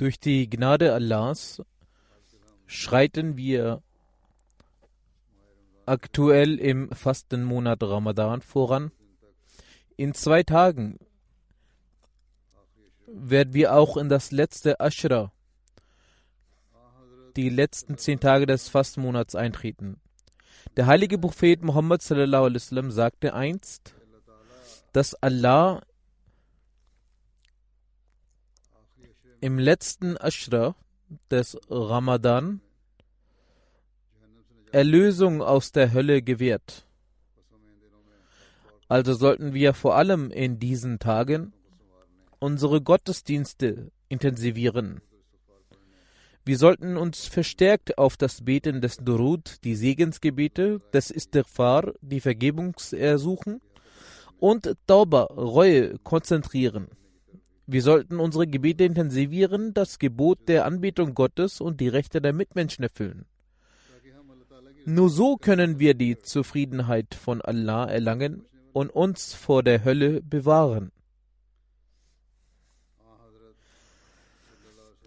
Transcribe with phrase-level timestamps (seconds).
[0.00, 1.60] Durch die Gnade Allahs
[2.66, 3.82] schreiten wir
[5.84, 8.92] aktuell im Fastenmonat Ramadan voran.
[9.98, 10.98] In zwei Tagen
[13.08, 15.32] werden wir auch in das letzte Ashra,
[17.36, 20.00] die letzten zehn Tage des Fastenmonats eintreten.
[20.78, 23.94] Der heilige Prophet Muhammad wasallam sagte einst,
[24.94, 25.82] dass Allah
[29.40, 30.74] im letzten Ashra
[31.30, 32.60] des Ramadan
[34.72, 36.86] Erlösung aus der Hölle gewährt.
[38.88, 41.52] Also sollten wir vor allem in diesen Tagen
[42.38, 45.00] unsere Gottesdienste intensivieren.
[46.44, 53.60] Wir sollten uns verstärkt auf das Beten des Durud, die Segensgebete, des Istighfar, die Vergebungsersuchen
[54.38, 56.88] und Tauba, Reue konzentrieren.
[57.72, 62.82] Wir sollten unsere Gebete intensivieren, das Gebot der Anbetung Gottes und die Rechte der Mitmenschen
[62.82, 63.26] erfüllen.
[64.86, 70.90] Nur so können wir die Zufriedenheit von Allah erlangen und uns vor der Hölle bewahren.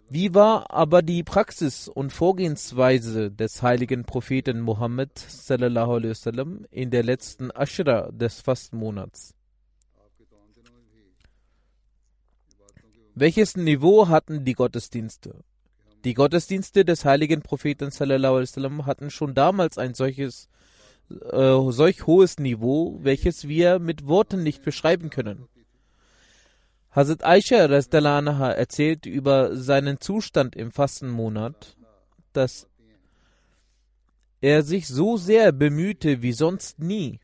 [0.07, 8.09] Wie war aber die Praxis und Vorgehensweise des heiligen Propheten wasallam in der letzten Ashra
[8.13, 9.35] des Fastenmonats?
[13.15, 15.35] Welches Niveau hatten die Gottesdienste?
[16.03, 20.49] Die Gottesdienste des heiligen Propheten wasallam hatten schon damals ein solches
[21.09, 25.47] äh, solch hohes Niveau, welches wir mit Worten nicht beschreiben können.
[26.91, 31.77] Hazrat Aisha anha erzählt über seinen Zustand im Fastenmonat,
[32.33, 32.67] dass
[34.41, 37.19] er sich so sehr bemühte wie sonst nie.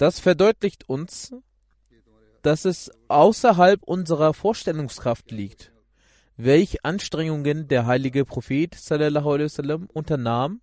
[0.00, 1.34] Das verdeutlicht uns,
[2.40, 5.72] dass es außerhalb unserer Vorstellungskraft liegt,
[6.38, 10.62] welche Anstrengungen der heilige Prophet wasallam unternahm,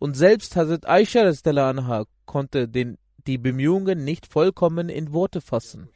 [0.00, 2.98] und selbst Hazrat Aisha anha konnte den,
[3.28, 5.88] die Bemühungen nicht vollkommen in Worte fassen.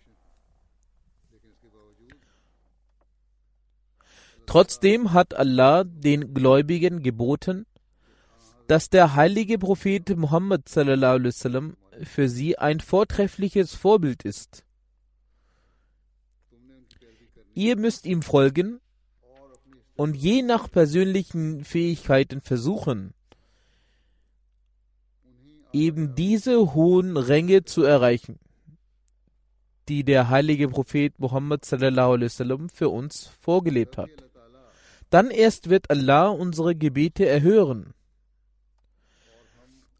[4.47, 7.67] Trotzdem hat Allah den Gläubigen geboten,
[8.69, 14.65] dass der heilige Prophet Muhammad sallallahu alaihi wasallam für sie ein vortreffliches Vorbild ist.
[17.55, 18.81] Ihr müsst ihm folgen
[19.97, 23.15] und je nach persönlichen Fähigkeiten versuchen,
[25.73, 28.39] eben diese hohen Ränge zu erreichen,
[29.89, 34.11] die der heilige Prophet Muhammad für uns vorgelebt hat.
[35.11, 37.95] Dann erst wird Allah unsere Gebete erhören.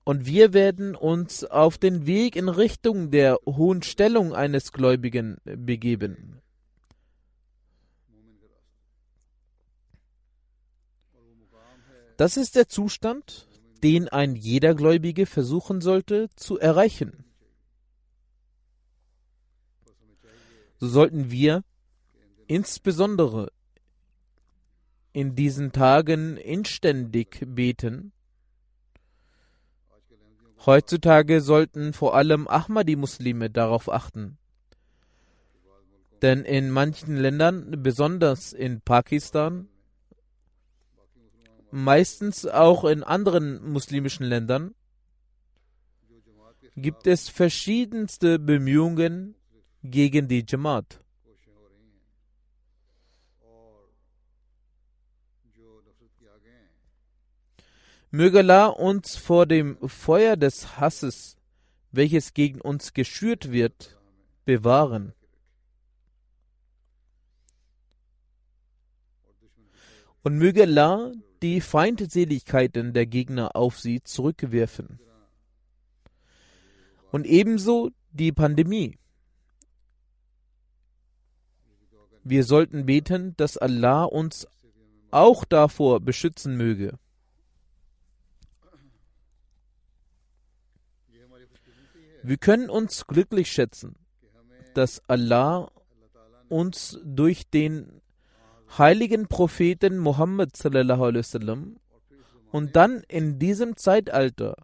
[0.09, 6.41] Und wir werden uns auf den Weg in Richtung der hohen Stellung eines Gläubigen begeben.
[12.17, 13.49] Das ist der Zustand,
[13.83, 17.27] den ein jeder Gläubige versuchen sollte zu erreichen.
[20.79, 21.65] So sollten wir
[22.47, 23.53] insbesondere
[25.13, 28.15] in diesen Tagen inständig beten.
[30.67, 34.39] Heutzutage sollten vor allem Ahmadi-Muslime darauf achten,
[36.21, 39.69] Denn in manchen Ländern, besonders in Pakistan,
[41.71, 44.75] meistens auch in anderen muslimischen Ländern,
[46.75, 49.37] gibt es verschiedenste Bemühungen
[49.83, 51.01] gegen die Jamaat.
[58.11, 61.37] Möge Allah uns vor dem Feuer des Hasses,
[61.93, 63.99] welches gegen uns geschürt wird,
[64.47, 65.13] bewahren.
[70.23, 71.13] Und möge Allah
[71.43, 74.99] die Feindseligkeiten der Gegner auf sie zurückwerfen.
[77.13, 78.99] Und ebenso die Pandemie.
[82.25, 84.47] Wir sollten beten, dass Allah uns
[85.11, 86.99] auch davor beschützen möge.
[92.23, 93.97] Wir können uns glücklich schätzen,
[94.75, 95.71] dass Allah
[96.49, 98.01] uns durch den
[98.77, 101.77] heiligen Propheten Muhammad sallam,
[102.51, 104.57] und dann in diesem Zeitalter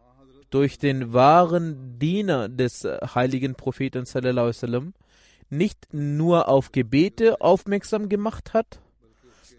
[0.51, 4.95] durch den wahren Diener des heiligen Propheten sallam,
[5.51, 8.81] nicht nur auf Gebete aufmerksam gemacht hat,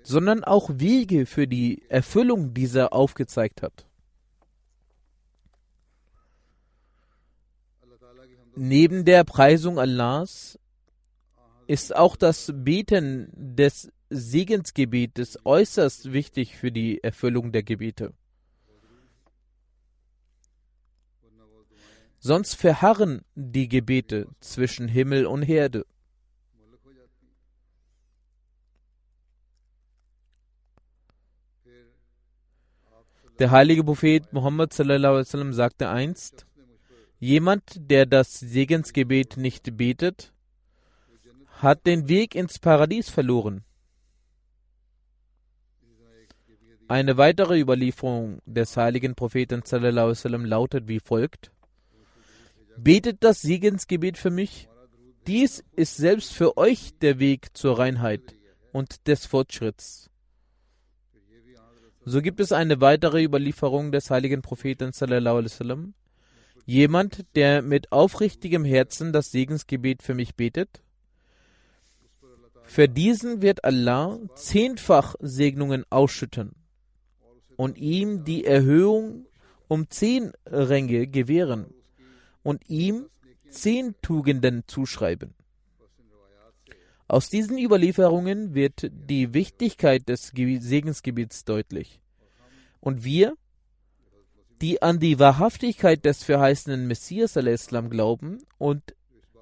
[0.03, 3.85] sondern auch Wege für die Erfüllung dieser aufgezeigt hat.
[8.55, 10.57] Neben der Preisung Allahs
[11.67, 18.13] ist auch das Beten des Segensgebetes äußerst wichtig für die Erfüllung der Gebete.
[22.19, 25.85] Sonst verharren die Gebete zwischen Himmel und Herde.
[33.37, 36.47] Der heilige Prophet Muhammad sallam, sagte einst,
[37.19, 40.33] Jemand, der das Segensgebet nicht betet,
[41.61, 43.63] hat den Weg ins Paradies verloren.
[46.87, 51.51] Eine weitere Überlieferung des heiligen Propheten sallam, lautet wie folgt:
[52.77, 54.67] Betet das Segensgebet für mich.
[55.25, 58.35] Dies ist selbst für euch der Weg zur Reinheit
[58.71, 60.11] und des Fortschritts.
[62.03, 65.95] So gibt es eine weitere Überlieferung des heiligen Propheten sallam,
[66.65, 70.81] Jemand, der mit aufrichtigem Herzen das Segensgebet für mich betet,
[72.63, 76.53] für diesen wird Allah zehnfach Segnungen ausschütten
[77.55, 79.27] und ihm die Erhöhung
[79.67, 81.67] um zehn Ränge gewähren
[82.41, 83.07] und ihm
[83.49, 85.35] zehn Tugenden zuschreiben.
[87.07, 91.99] Aus diesen Überlieferungen wird die Wichtigkeit des Ge- Segensgebets deutlich.
[92.79, 93.35] Und wir,
[94.61, 98.95] die an die Wahrhaftigkeit des verheißenen Messias al-Islam glauben und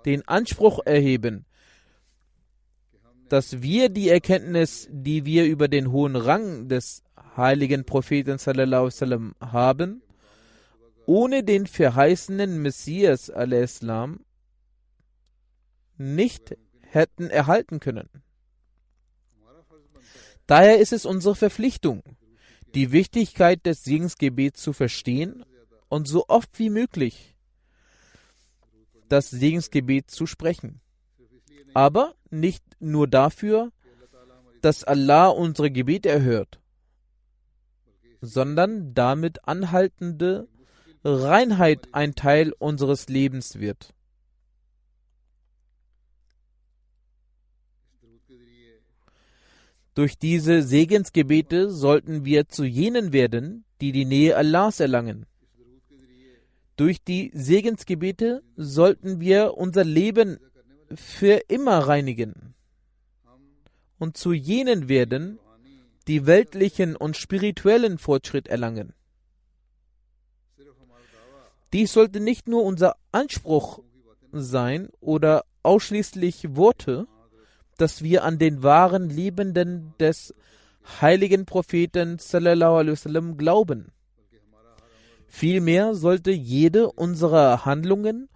[0.06, 1.46] den Anspruch erheben,
[3.30, 7.04] dass wir die Erkenntnis, die wir über den hohen Rang des
[7.38, 10.02] heiligen Propheten wasallam haben,
[11.06, 14.20] ohne den verheißenen Messias al-Islam
[15.98, 18.10] nicht hätten erhalten können.
[20.46, 22.04] Daher ist es unsere Verpflichtung,
[22.76, 25.46] die Wichtigkeit des Segensgebets zu verstehen
[25.90, 27.36] und so oft wie möglich
[29.10, 30.82] das Segensgebet zu sprechen.
[31.74, 33.72] Aber nicht nur dafür,
[34.62, 36.60] dass Allah unsere Gebete erhört,
[38.22, 40.48] sondern damit anhaltende
[41.04, 43.94] Reinheit ein Teil unseres Lebens wird.
[49.94, 55.26] Durch diese Segensgebete sollten wir zu jenen werden, die die Nähe Allahs erlangen.
[56.76, 60.40] Durch die Segensgebete sollten wir unser Leben
[60.96, 62.56] für immer reinigen
[64.00, 65.40] und zu jenen werden,
[66.08, 68.94] die weltlichen und spirituellen Fortschritt erlangen.
[71.72, 73.80] Dies sollte nicht nur unser Anspruch
[74.32, 77.08] sein oder ausschließlich Worte,
[77.78, 80.34] dass wir an den wahren Liebenden des
[81.02, 83.92] heiligen Propheten wasallam glauben.
[85.28, 88.30] Vielmehr sollte jede unserer Handlungen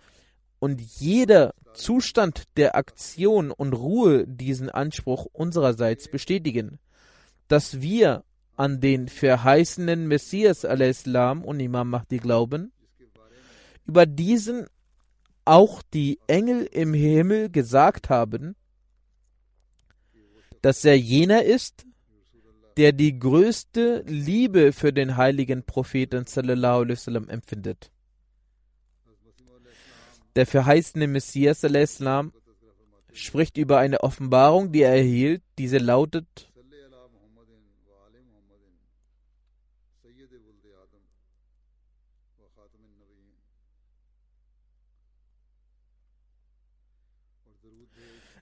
[0.60, 6.80] und jeder Zustand der Aktion und Ruhe diesen Anspruch unsererseits bestätigen,
[7.48, 8.24] dass wir
[8.56, 12.72] an den verheißenen Messias al-Islam und Imam Mahdi glauben,
[13.86, 14.66] über diesen
[15.46, 18.56] auch die Engel im Himmel gesagt haben,
[20.62, 21.86] dass er jener ist,
[22.78, 27.92] der die größte Liebe für den heiligen Propheten wasallam empfindet.
[30.36, 32.32] Der verheißene Messias al-Islam
[33.12, 35.42] spricht über eine Offenbarung, die er erhielt.
[35.58, 36.47] Diese lautet,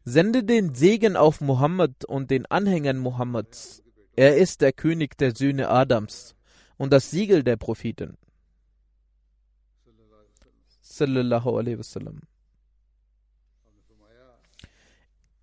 [0.07, 3.81] Sende den Segen auf Mohammed und den Anhängern Mohammeds.
[4.15, 6.35] Er ist der König der Söhne Adams
[6.77, 8.15] und das Siegel der Propheten.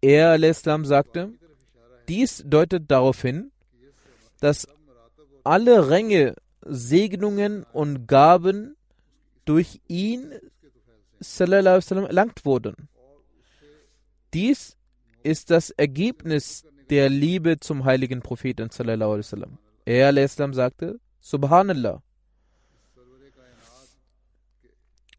[0.01, 1.33] Er -Islam, sagte,
[2.09, 3.51] dies deutet darauf hin,
[4.41, 4.69] dass
[5.43, 8.77] alle Ränge, Segnungen und Gaben
[9.45, 10.33] durch ihn
[11.19, 12.89] sallam, erlangt wurden.
[14.35, 14.77] Dies
[15.23, 18.71] ist das Ergebnis der Liebe zum heiligen Propheten.
[19.85, 20.13] Er
[20.53, 22.03] sagte, Subhanallah.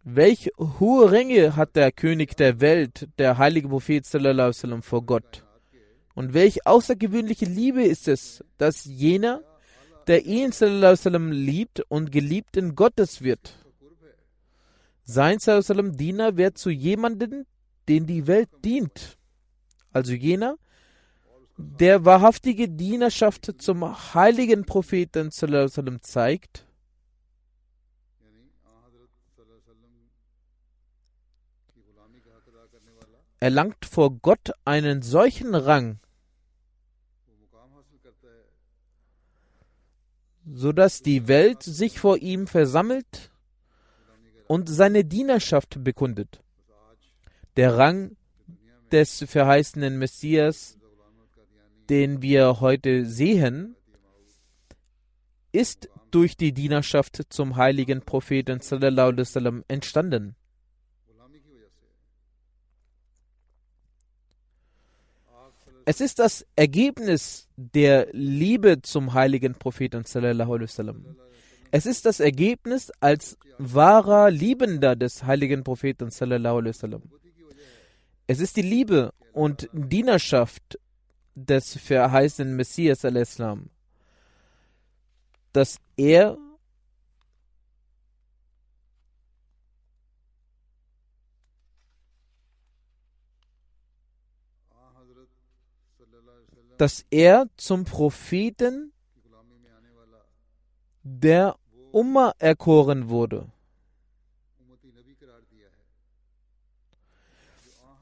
[0.06, 4.06] Welch hohe Ränge hat der König der Welt, der heilige Prophet
[4.82, 5.46] vor Gott?
[6.14, 9.42] Und welch außergewöhnliche Liebe ist es, dass jener,
[10.08, 10.52] der ihn
[11.32, 13.56] liebt und geliebt in Gottes wird?
[15.06, 15.40] Sein
[15.96, 17.46] Diener wird zu jemandem,
[17.88, 19.18] den die Welt dient,
[19.92, 20.58] also jener,
[21.58, 26.66] der wahrhaftige Dienerschaft zum heiligen Propheten zeigt,
[33.40, 36.00] erlangt vor Gott einen solchen Rang,
[40.46, 43.32] sodass die Welt sich vor ihm versammelt
[44.48, 46.43] und seine Dienerschaft bekundet.
[47.56, 48.16] Der Rang
[48.92, 50.78] des verheißenen Messias,
[51.90, 53.76] den wir heute sehen,
[55.52, 60.36] ist durch die Dienerschaft zum heiligen Propheten sallam, entstanden.
[65.86, 70.04] Es ist das Ergebnis der Liebe zum heiligen Propheten.
[71.72, 76.10] Es ist das Ergebnis als wahrer Liebender des heiligen Propheten.
[78.26, 80.80] Es ist die Liebe und Dienerschaft
[81.36, 83.70] des verheißenen Messias al-Islam,
[85.52, 86.38] dass er
[96.78, 98.92] dass er zum Propheten
[101.04, 101.56] der
[101.92, 103.53] Umma erkoren wurde.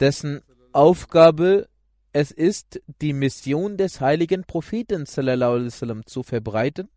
[0.01, 0.41] dessen
[0.73, 1.69] Aufgabe
[2.11, 6.89] es ist, die Mission des heiligen Propheten sallam, zu verbreiten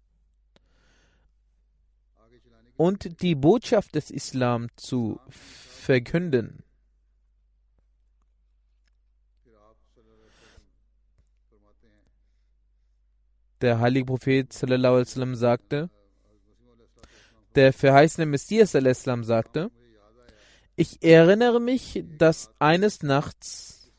[2.77, 6.65] und die Botschaft des Islam zu verkünden.
[13.61, 15.91] Der heilige Prophet sallam, sagte,
[17.55, 19.71] der verheißene Messias sallam, sagte,
[20.77, 23.93] ich erinnere mich, dass eines Nachts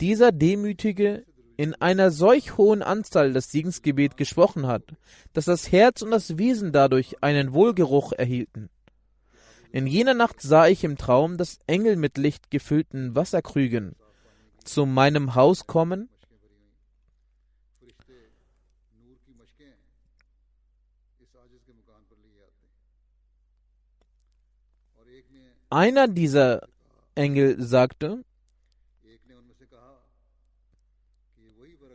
[0.00, 1.24] dieser Demütige
[1.56, 4.82] in einer solch hohen Anzahl das Segensgebet gesprochen hat,
[5.32, 8.70] dass das Herz und das Wesen dadurch einen Wohlgeruch erhielten.
[9.70, 13.94] In jener Nacht sah ich im Traum, dass Engel mit Licht gefüllten Wasserkrügen
[14.64, 16.08] zu meinem Haus kommen
[25.74, 26.68] Einer dieser
[27.16, 28.24] Engel sagte,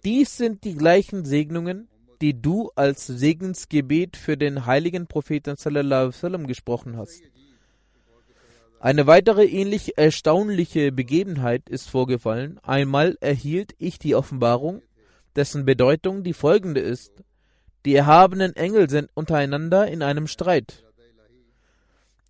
[0.04, 1.88] dies sind die gleichen Segnungen,
[2.20, 7.22] die du als Segensgebet für den heiligen Propheten sallam, gesprochen hast.
[8.82, 12.60] Eine weitere ähnlich erstaunliche Begebenheit ist vorgefallen.
[12.62, 14.82] Einmal erhielt ich die Offenbarung,
[15.38, 17.14] dessen Bedeutung die folgende ist.
[17.86, 20.84] Die erhabenen Engel sind untereinander in einem Streit.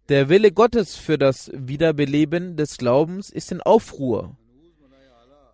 [0.09, 4.35] Der Wille Gottes für das Wiederbeleben des Glaubens ist in Aufruhr.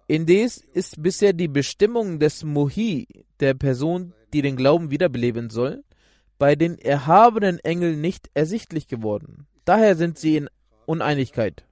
[0.07, 3.05] Indes ist bisher die Bestimmung des Mohi,
[3.41, 5.83] der Person, die den Glauben wiederbeleben soll,
[6.37, 9.45] bei den erhabenen Engeln nicht ersichtlich geworden.
[9.65, 10.49] Daher sind sie in
[10.85, 11.65] Uneinigkeit.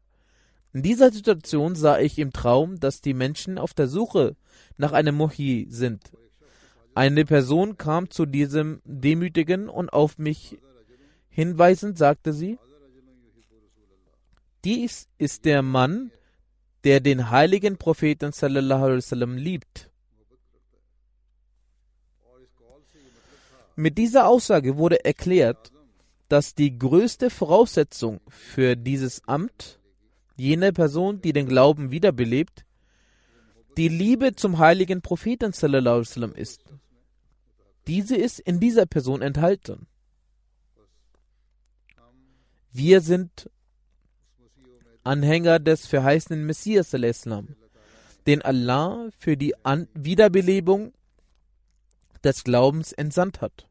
[0.73, 4.35] In dieser Situation sah ich im Traum, dass die Menschen auf der Suche
[4.75, 6.11] nach einem Mohi sind.
[6.95, 10.57] Eine Person kam zu diesem Demütigen und auf mich
[11.29, 12.59] hinweisend sagte sie,
[14.63, 16.12] dies ist der Mann,
[16.84, 19.89] der den heiligen Propheten wasallam liebt.
[23.75, 25.72] Mit dieser Aussage wurde erklärt,
[26.29, 29.79] dass die größte Voraussetzung für dieses Amt
[30.36, 32.65] jene Person, die den Glauben wiederbelebt,
[33.77, 36.63] die Liebe zum heiligen Propheten wasallam ist.
[37.88, 39.88] Diese ist in dieser Person enthalten.
[42.72, 43.50] Wir sind
[45.03, 46.91] Anhänger des verheißenen Messias,
[48.25, 50.93] den Allah für die An Wiederbelebung
[52.24, 53.67] des Glaubens entsandt hat.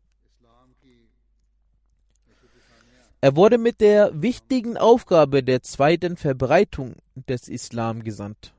[3.20, 8.52] Er wurde mit der wichtigen Aufgabe der zweiten Verbreitung des Islam gesandt.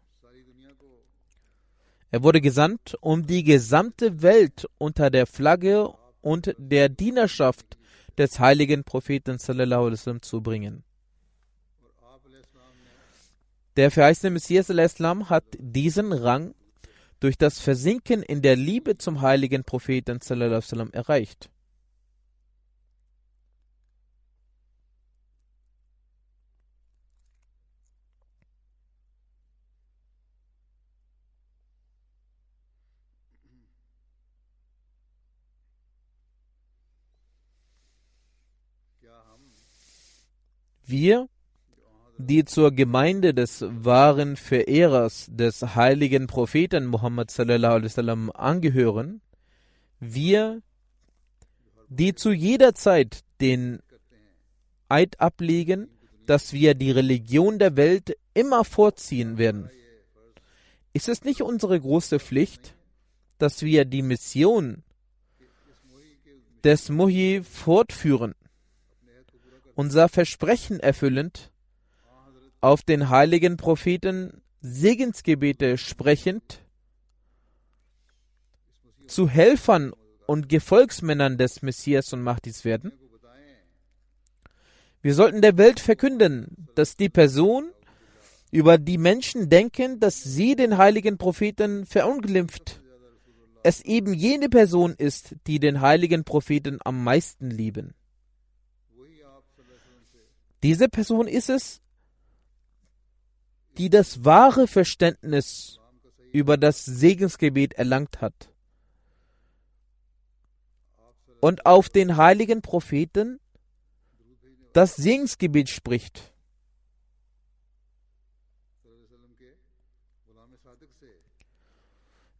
[2.12, 7.77] Er wurde gesandt, um die gesamte Welt unter der Flagge und der Dienerschaft
[8.18, 10.84] des heiligen Propheten zu bringen.
[13.75, 16.53] Der verheißene Messias al-Islam hat diesen Rang
[17.20, 21.50] durch das Versinken in der Liebe zum heiligen Propheten wasallam erreicht.
[40.86, 41.27] Wir,
[42.17, 49.22] die zur Gemeinde des wahren Verehrers des heiligen Propheten Muhammad sallallahu alaihi wasallam angehören,
[50.00, 50.62] wir,
[51.89, 53.79] die zu jeder Zeit den
[54.89, 55.89] Eid ablegen,
[56.25, 59.70] dass wir die Religion der Welt immer vorziehen werden.
[60.93, 62.75] Ist es nicht unsere große Pflicht,
[63.39, 64.84] dass wir die Mission
[66.63, 68.36] des Muhi fortführen,
[69.75, 71.51] unser Versprechen erfüllend,
[72.63, 76.63] auf den heiligen Propheten Segensgebete sprechend,
[79.05, 79.91] zu Helfern
[80.27, 82.93] und Gefolgsmännern des Messias und Mahdis werden?
[85.01, 87.70] Wir sollten der Welt verkünden, dass die Person,
[88.50, 92.82] über die Menschen denken, dass sie den heiligen Propheten verunglimpft,
[93.64, 97.94] es eben jene Person ist, die den heiligen Propheten am meisten lieben.
[100.64, 101.82] Diese Person ist es,
[103.77, 105.79] die das wahre Verständnis
[106.31, 108.50] über das Segensgebet erlangt hat
[111.42, 113.40] und auf den heiligen Propheten
[114.74, 116.33] das Segensgebet spricht.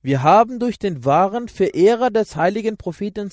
[0.02, 3.30] Wir haben durch den wahren Verehrer des heiligen Propheten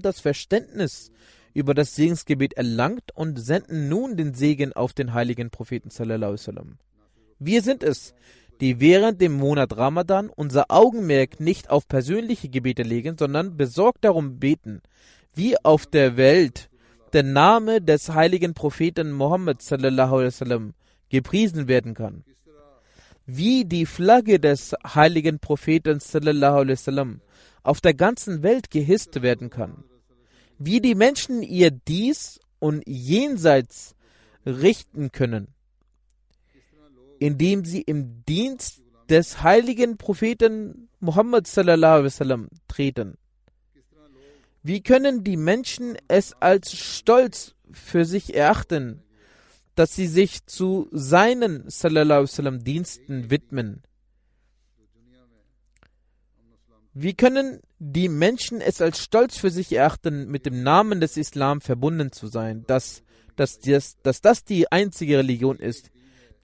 [0.00, 1.10] das Verständnis
[1.52, 5.90] über das Segensgebet erlangt und senden nun den Segen auf den heiligen Propheten.
[7.42, 8.14] Wir sind es,
[8.60, 14.38] die während dem Monat Ramadan unser Augenmerk nicht auf persönliche Gebete legen, sondern besorgt darum
[14.38, 14.82] beten,
[15.34, 16.68] wie auf der Welt
[17.14, 20.74] der Name des heiligen Propheten Mohammed sallam,
[21.08, 22.24] gepriesen werden kann.
[23.24, 27.22] Wie die Flagge des heiligen Propheten sallam,
[27.62, 29.84] auf der ganzen Welt gehisst werden kann,
[30.58, 33.94] wie die Menschen ihr dies und jenseits
[34.44, 35.48] richten können,
[37.20, 43.16] indem sie im Dienst des heiligen Propheten Muhammad sallam, treten.
[44.62, 49.02] Wie können die Menschen es als Stolz für sich erachten,
[49.74, 53.82] dass sie sich zu seinen sallam, Diensten widmen.
[56.92, 61.60] Wie können die Menschen es als Stolz für sich erachten, mit dem Namen des Islam
[61.60, 63.02] verbunden zu sein, dass,
[63.36, 65.90] dass, dass, dass das die einzige Religion ist,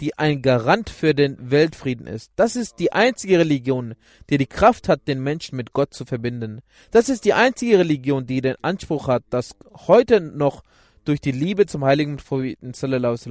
[0.01, 2.31] die ein Garant für den Weltfrieden ist.
[2.37, 3.95] Das ist die einzige Religion,
[4.29, 6.61] die die Kraft hat, den Menschen mit Gott zu verbinden.
[6.91, 9.57] Das ist die einzige Religion, die den Anspruch hat, dass
[9.87, 10.63] heute noch
[11.05, 12.73] durch die Liebe zum heiligen Propheten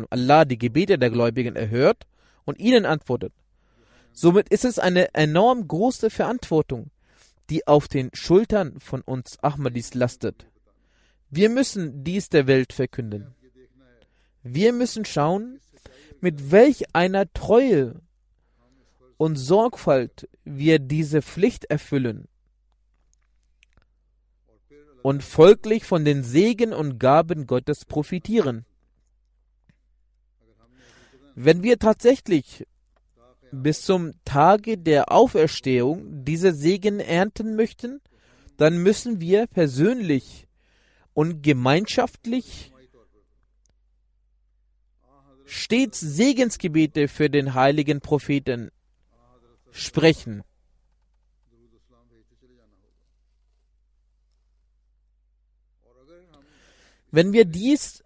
[0.10, 2.08] Allah die Gebete der Gläubigen erhört
[2.45, 3.34] und ihnen antwortet.
[4.13, 6.89] Somit ist es eine enorm große Verantwortung,
[7.49, 10.47] die auf den Schultern von uns Ahmadis lastet.
[11.30, 13.36] Wir müssen dies der Welt verkünden.
[14.41, 15.60] Wir müssen schauen,
[16.26, 18.02] mit welch einer Treue
[19.18, 22.28] und Sorgfalt wir diese Pflicht erfüllen
[25.04, 28.66] und folglich von den Segen und Gaben Gottes profitieren.
[31.36, 32.66] Wenn wir tatsächlich
[33.52, 38.02] bis zum Tage der Auferstehung diese Segen ernten möchten,
[38.58, 40.48] dann müssen wir persönlich
[41.14, 42.72] und gemeinschaftlich
[45.46, 48.72] stets Segensgebete für den heiligen Propheten
[49.72, 50.44] sprechen.
[57.12, 58.04] Wenn wir dies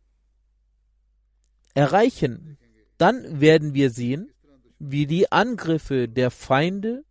[1.74, 2.58] erreichen,
[2.98, 4.32] dann werden wir sehen,
[4.78, 7.04] wie die Angriffe der Feinde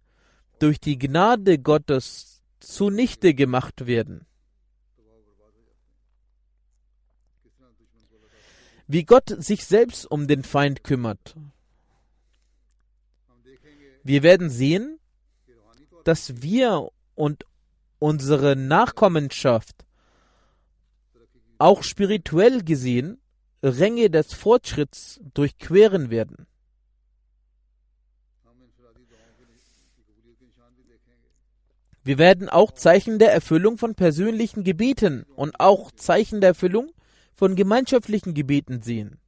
[0.61, 4.28] durch die Gnade Gottes zunichte gemacht werden.
[8.89, 11.37] Wie Gott sich selbst um den Feind kümmert.
[14.03, 14.99] Wir werden sehen,
[16.05, 17.45] dass wir und
[17.99, 19.85] unsere Nachkommenschaft
[21.59, 23.21] auch spirituell gesehen
[23.63, 26.47] Ränge des Fortschritts durchqueren werden.
[32.05, 36.91] Wir werden auch Zeichen der Erfüllung von persönlichen Gebeten und auch Zeichen der Erfüllung
[37.39, 39.21] von gemeinschaftlichen Gebeten sehen.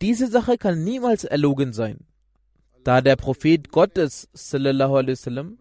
[0.00, 1.98] Diese Sache kann niemals erlogen sein,
[2.82, 5.58] da der Prophet Gottes sallam,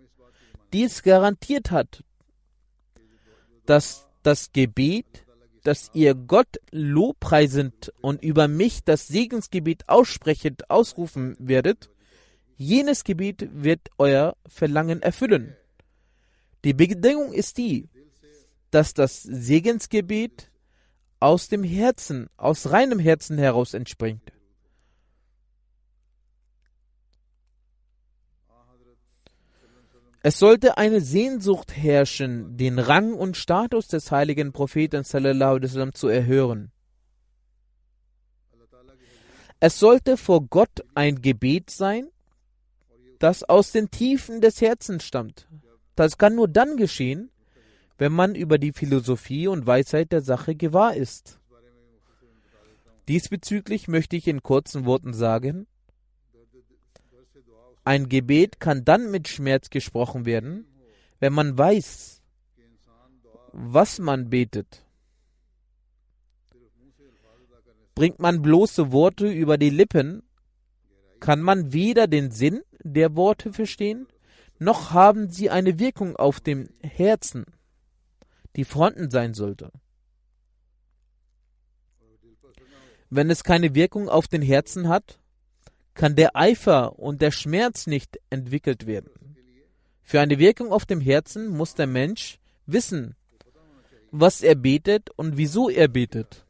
[0.71, 2.01] dies garantiert hat,
[3.65, 5.25] dass das Gebet,
[5.63, 11.89] das ihr Gott lobpreisend und über mich das Segensgebet aussprechend ausrufen werdet,
[12.55, 15.57] jenes Gebet wird euer Verlangen erfüllen.
[16.63, 17.89] Die Bedingung ist die,
[18.71, 20.51] dass das Segensgebet
[21.19, 24.32] aus dem Herzen, aus reinem Herzen heraus entspringt.
[30.23, 36.71] Es sollte eine Sehnsucht herrschen, den Rang und Status des heiligen Propheten zu erhören.
[39.60, 42.10] Es sollte vor Gott ein Gebet sein,
[43.19, 45.47] das aus den Tiefen des Herzens stammt.
[45.95, 47.32] Das kann nur dann geschehen,
[47.97, 51.39] wenn man über die Philosophie und Weisheit der Sache gewahr ist.
[53.07, 55.67] Diesbezüglich möchte ich in kurzen Worten sagen,
[57.86, 60.67] ein Gebet kann dann mit Schmerz gesprochen werden,
[61.19, 62.21] wenn man weiß,
[63.53, 64.83] was man betet.
[67.95, 70.21] Bringt man bloße Worte über die Lippen,
[71.19, 74.07] kann man weder den Sinn der Worte verstehen,
[74.60, 77.45] noch haben sie eine Wirkung auf dem Herzen,
[78.57, 79.71] die vorhanden sein sollte.
[83.09, 85.19] Wenn es keine Wirkung auf den Herzen hat,
[85.93, 89.11] kann der Eifer und der Schmerz nicht entwickelt werden.
[90.03, 93.15] Für eine Wirkung auf dem Herzen muss der Mensch wissen,
[94.11, 96.45] was er betet und wieso er betet.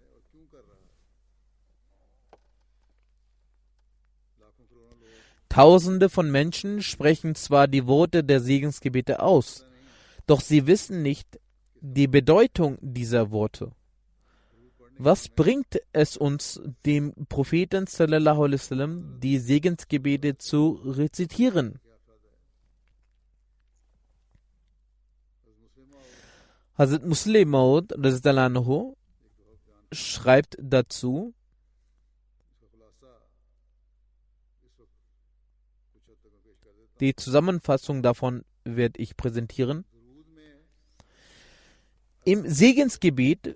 [5.49, 9.65] Tausende von Menschen sprechen zwar die Worte der Segensgebete aus,
[10.27, 11.39] doch sie wissen nicht
[11.81, 13.71] die Bedeutung dieser Worte.
[14.99, 21.79] Was bringt es uns, dem Propheten wasallam die Segensgebete zu rezitieren?
[26.75, 27.93] Hazrat Muslim Maud
[29.91, 31.33] schreibt dazu,
[36.99, 39.85] Die Zusammenfassung davon werde ich präsentieren.
[42.27, 43.55] Im Segensgebet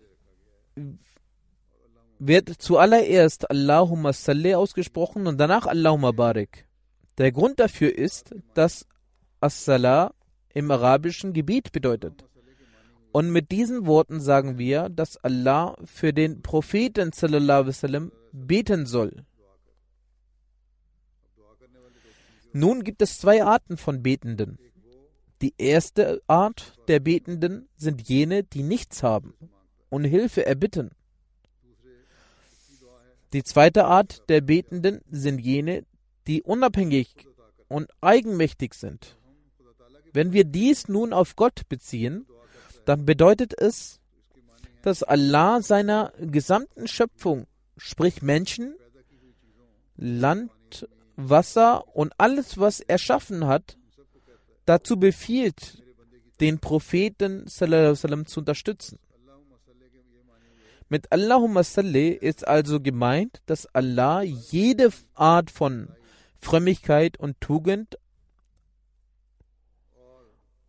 [2.19, 6.65] wird zuallererst Allahumma salli ausgesprochen und danach Allahumma barik.
[7.17, 8.87] Der Grund dafür ist, dass
[9.41, 10.13] As-Salah
[10.53, 12.23] im arabischen Gebet bedeutet.
[13.11, 19.25] Und mit diesen Worten sagen wir, dass Allah für den Propheten wasallam beten soll.
[22.53, 24.57] Nun gibt es zwei Arten von Betenden.
[25.41, 29.33] Die erste Art der Betenden sind jene, die nichts haben
[29.89, 30.91] und Hilfe erbitten.
[33.33, 35.85] Die zweite Art der Betenden sind jene,
[36.27, 37.27] die unabhängig
[37.69, 39.17] und eigenmächtig sind.
[40.13, 42.27] Wenn wir dies nun auf Gott beziehen,
[42.85, 43.99] dann bedeutet es,
[44.83, 48.75] dass Allah seiner gesamten Schöpfung, sprich Menschen,
[49.95, 50.51] Land,
[51.15, 53.77] Wasser und alles, was er erschaffen hat,
[54.65, 55.83] dazu befiehlt,
[56.39, 58.99] den Propheten sallam, zu unterstützen.
[60.89, 65.89] Mit Allahumma salli ist also gemeint, dass Allah jede Art von
[66.39, 67.97] Frömmigkeit und Tugend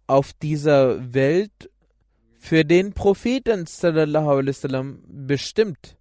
[0.07, 1.71] auf dieser Welt
[2.39, 5.97] für den Propheten sallam, bestimmt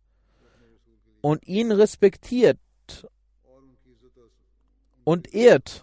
[1.21, 2.59] und ihn respektiert
[5.03, 5.81] und ehrt.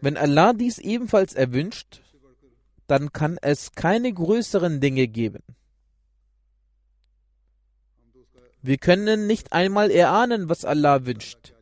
[0.00, 2.02] Wenn Allah dies ebenfalls erwünscht,
[2.86, 5.42] dann kann es keine größeren Dinge geben.
[8.62, 11.54] Wir können nicht einmal erahnen, was Allah wünscht.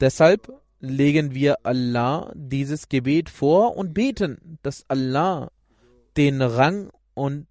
[0.00, 5.50] Deshalb legen wir Allah dieses Gebet vor und beten, dass Allah
[6.16, 7.46] den Rang und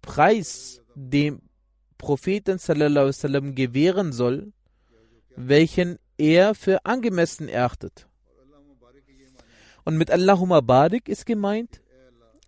[0.00, 1.40] Preis dem
[1.98, 4.52] Propheten wasallam gewähren soll,
[5.36, 8.06] welchen er für angemessen erachtet.
[9.84, 11.82] Und mit Allahumma Barik ist gemeint,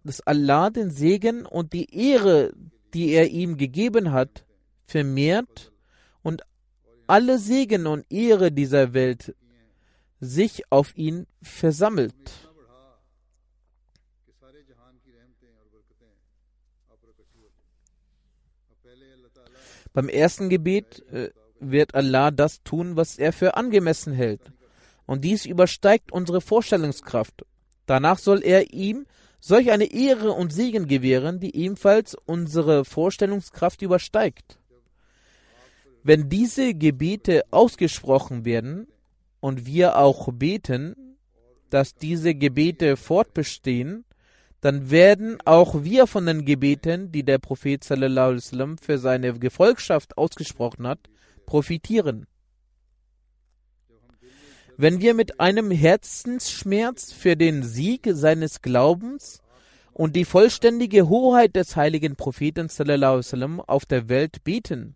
[0.04, 2.52] dass Allah den Segen und die Ehre,
[2.94, 4.46] die er ihm gegeben hat,
[4.86, 5.72] vermehrt
[6.22, 6.42] und
[7.06, 9.34] alle Segen und Ehre dieser Welt
[10.20, 12.14] sich auf ihn versammelt.
[19.92, 24.52] Beim ersten Gebet äh, wird Allah das tun, was er für angemessen hält.
[25.06, 27.44] Und dies übersteigt unsere Vorstellungskraft.
[27.86, 29.06] Danach soll er ihm
[29.40, 34.58] solch eine Ehre und Segen gewähren, die ebenfalls unsere Vorstellungskraft übersteigt.
[36.02, 38.88] Wenn diese Gebete ausgesprochen werden
[39.40, 41.16] und wir auch beten,
[41.70, 44.04] dass diese Gebete fortbestehen,
[44.60, 51.00] dann werden auch wir von den Gebeten, die der Prophet für seine Gefolgschaft ausgesprochen hat,
[51.46, 52.26] profitieren.
[54.76, 59.40] Wenn wir mit einem Herzensschmerz für den Sieg seines Glaubens
[59.94, 64.94] und die vollständige Hoheit des heiligen Propheten wasallam auf der Welt beten,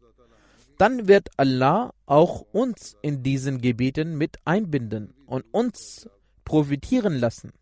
[0.77, 6.09] dann wird Allah auch uns in diesen Gebeten mit einbinden und uns
[6.45, 7.53] profitieren lassen.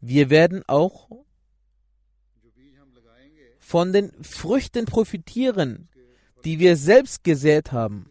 [0.00, 1.08] Wir werden auch
[3.58, 5.88] von den Früchten profitieren,
[6.44, 8.10] die wir selbst gesät haben.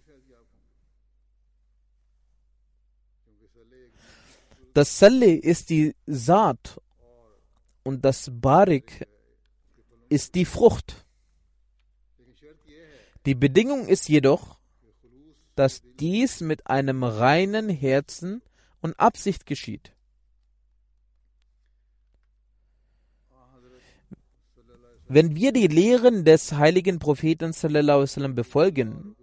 [4.73, 6.81] Das Salli ist die Saat
[7.83, 9.07] und das Barik
[10.09, 11.05] ist die Frucht.
[13.25, 14.59] Die Bedingung ist jedoch,
[15.55, 18.41] dass dies mit einem reinen Herzen
[18.81, 19.92] und Absicht geschieht.
[25.13, 29.15] Wenn wir die Lehren des heiligen Propheten sallam, befolgen,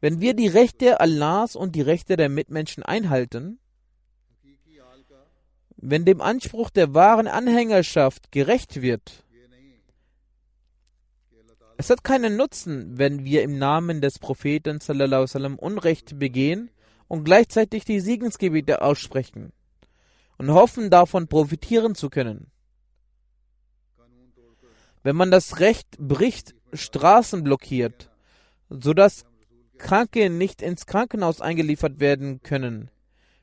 [0.00, 3.58] wenn wir die Rechte Allahs und die Rechte der Mitmenschen einhalten,
[5.78, 9.24] wenn dem Anspruch der wahren Anhängerschaft gerecht wird,
[11.76, 16.70] es hat keinen Nutzen, wenn wir im Namen des Propheten sallam, Unrecht begehen
[17.08, 19.52] und gleichzeitig die Segensgebete aussprechen
[20.38, 22.52] und hoffen davon profitieren zu können.
[25.06, 28.10] Wenn man das Recht bricht, Straßen blockiert,
[28.70, 29.24] sodass
[29.78, 32.90] Kranke nicht ins Krankenhaus eingeliefert werden können,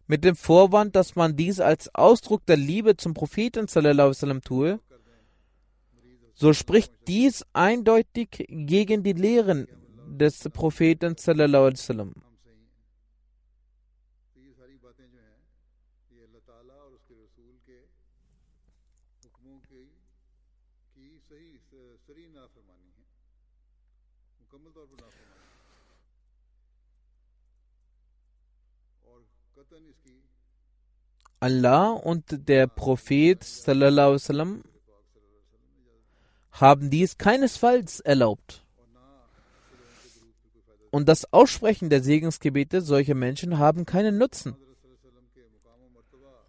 [0.05, 4.81] mit dem Vorwand, dass man dies als Ausdruck der Liebe zum Propheten sallam, tue,
[6.33, 9.69] so spricht dies eindeutig gegen die Lehren
[10.05, 12.13] des Propheten sallam.
[31.39, 34.63] Allah und der Prophet sallam,
[36.53, 38.63] haben dies keinesfalls erlaubt.
[40.89, 44.55] Und das Aussprechen der Segensgebete solcher Menschen haben keinen Nutzen.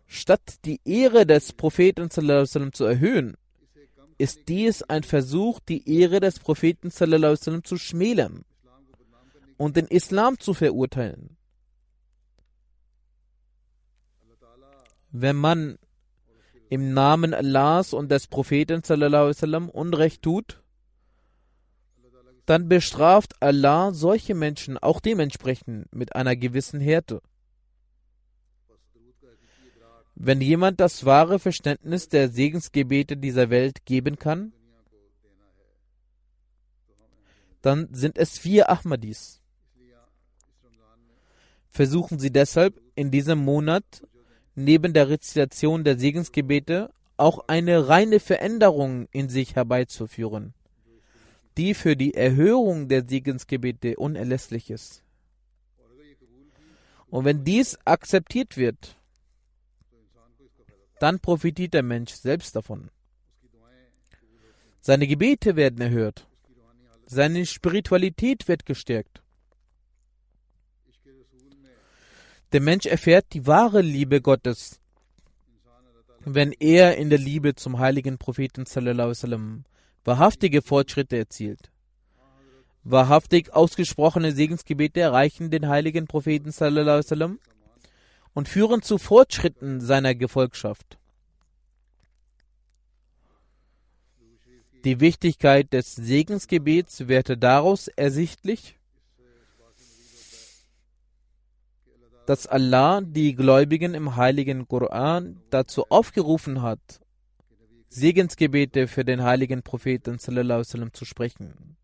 [0.06, 3.36] Statt die Ehre des Propheten sallam, zu erhöhen,
[4.16, 8.44] ist dies ein Versuch, die Ehre des Propheten sallam, zu schmälern
[9.56, 11.36] und den Islam zu verurteilen.
[15.16, 15.78] Wenn man
[16.70, 20.60] im Namen Allahs und des Propheten sallam, Unrecht tut,
[22.46, 27.22] dann bestraft Allah solche Menschen auch dementsprechend mit einer gewissen Härte.
[30.16, 34.52] Wenn jemand das wahre Verständnis der Segensgebete dieser Welt geben kann,
[37.62, 39.40] dann sind es vier Ahmadis.
[41.70, 44.02] Versuchen Sie deshalb in diesem Monat
[44.54, 50.54] neben der Rezitation der Segensgebete auch eine reine Veränderung in sich herbeizuführen,
[51.56, 55.02] die für die Erhöhung der Segensgebete unerlässlich ist.
[57.08, 58.96] Und wenn dies akzeptiert wird,
[60.98, 62.90] dann profitiert der Mensch selbst davon.
[64.80, 66.26] Seine Gebete werden erhört.
[67.06, 69.23] Seine Spiritualität wird gestärkt.
[72.54, 74.78] Der Mensch erfährt die wahre Liebe Gottes,
[76.20, 79.64] wenn er in der Liebe zum heiligen Propheten sallam,
[80.04, 81.72] wahrhaftige Fortschritte erzielt.
[82.84, 87.40] Wahrhaftig ausgesprochene Segensgebete erreichen den heiligen Propheten wasallam
[88.34, 90.96] und führen zu Fortschritten seiner Gefolgschaft.
[94.84, 98.78] Die Wichtigkeit des Segensgebets wird daraus ersichtlich,
[102.26, 107.00] dass Allah die Gläubigen im heiligen Koran dazu aufgerufen hat,
[107.88, 111.76] Segensgebete für den heiligen Propheten wasallam zu sprechen.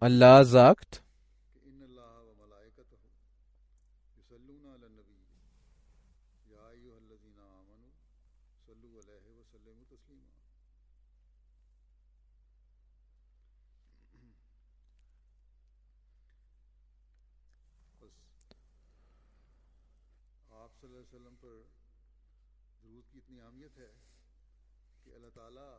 [0.00, 1.02] Allah sagt,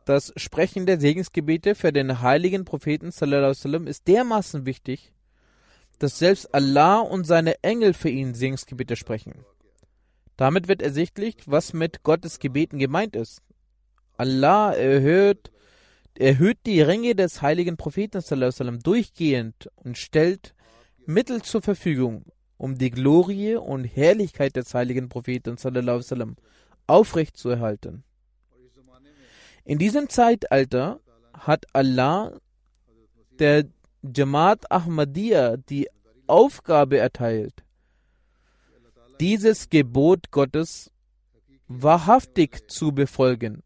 [0.04, 5.12] das Sprechen der Segensgebete für den heiligen Propheten wasallam ist dermaßen wichtig,
[5.98, 9.44] dass selbst Allah und seine Engel für ihn Segensgebete sprechen.
[10.36, 13.42] Damit wird ersichtlich, was mit Gottes Gebeten gemeint ist.
[14.16, 15.52] Allah erhöht,
[16.18, 20.54] erhöht die Ränge des heiligen Propheten wasallam durchgehend und stellt
[21.06, 22.24] Mittel zur Verfügung,
[22.56, 26.36] um die Glorie und Herrlichkeit des heiligen Propheten wasallam
[26.86, 28.04] aufrechtzuerhalten.
[29.64, 31.00] In diesem Zeitalter
[31.32, 32.40] hat Allah
[33.38, 33.64] der
[34.02, 35.88] Jamaat Ahmadiyya die
[36.26, 37.62] Aufgabe erteilt,
[39.20, 40.90] dieses Gebot Gottes
[41.68, 43.62] wahrhaftig zu befolgen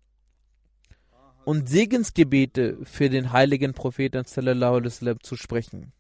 [1.45, 5.93] und Segensgebete für den heiligen Propheten zu sprechen.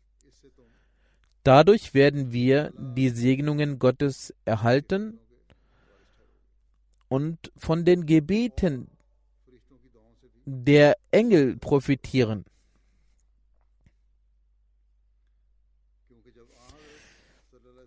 [1.42, 5.20] Dadurch werden wir die Segnungen Gottes erhalten
[7.08, 8.90] und von den Gebeten
[10.46, 12.44] der Engel profitieren.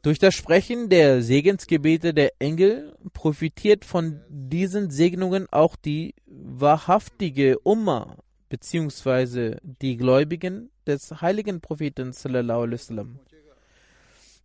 [0.02, 8.18] Durch das Sprechen der Segensgebete der Engel profitiert von diesen Segnungen auch die wahrhaftige Umma
[8.48, 9.58] bzw.
[9.62, 12.14] die Gläubigen des heiligen Propheten.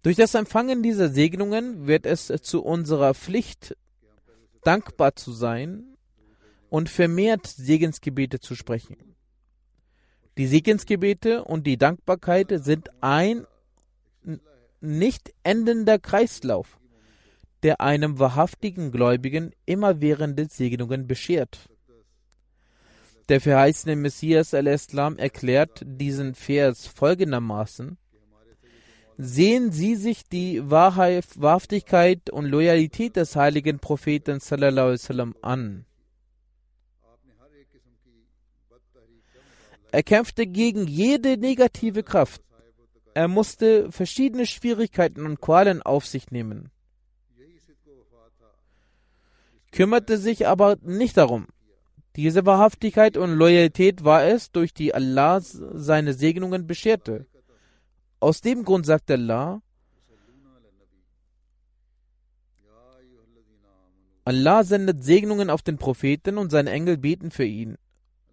[0.03, 3.77] Durch das Empfangen dieser Segnungen wird es zu unserer Pflicht,
[4.62, 5.93] dankbar zu sein
[6.74, 8.96] und vermehrt Segensgebete zu sprechen.
[10.37, 13.46] Die Segensgebete und die Dankbarkeit sind ein
[14.80, 16.80] nicht endender Kreislauf,
[17.62, 21.70] der einem wahrhaftigen Gläubigen immerwährende Segnungen beschert.
[23.28, 27.98] Der verheißene Messias al-Islam erklärt diesen Vers folgendermaßen:
[29.16, 34.40] Sehen Sie sich die Wahrheit, Wahrhaftigkeit und Loyalität des heiligen Propheten
[35.40, 35.87] an.
[39.94, 42.42] Er kämpfte gegen jede negative Kraft.
[43.14, 46.72] Er musste verschiedene Schwierigkeiten und Qualen auf sich nehmen,
[49.70, 51.46] kümmerte sich aber nicht darum.
[52.16, 57.28] Diese Wahrhaftigkeit und Loyalität war es, durch die Allah seine Segnungen bescherte.
[58.18, 59.62] Aus dem Grund sagt Allah,
[64.24, 67.76] Allah sendet Segnungen auf den Propheten und seine Engel beten für ihn.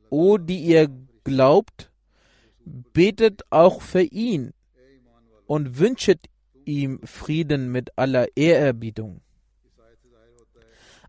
[0.09, 0.89] O, die ihr
[1.23, 1.91] glaubt,
[2.65, 4.53] betet auch für ihn
[5.45, 6.29] und wünscht
[6.65, 9.21] ihm Frieden mit aller Ehrerbietung.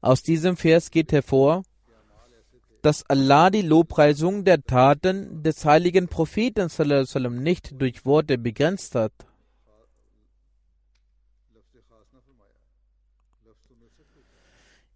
[0.01, 1.62] Aus diesem Vers geht hervor,
[2.83, 6.68] dass Allah die Lobpreisung der Taten des heiligen Propheten
[7.42, 9.12] nicht durch Worte begrenzt hat.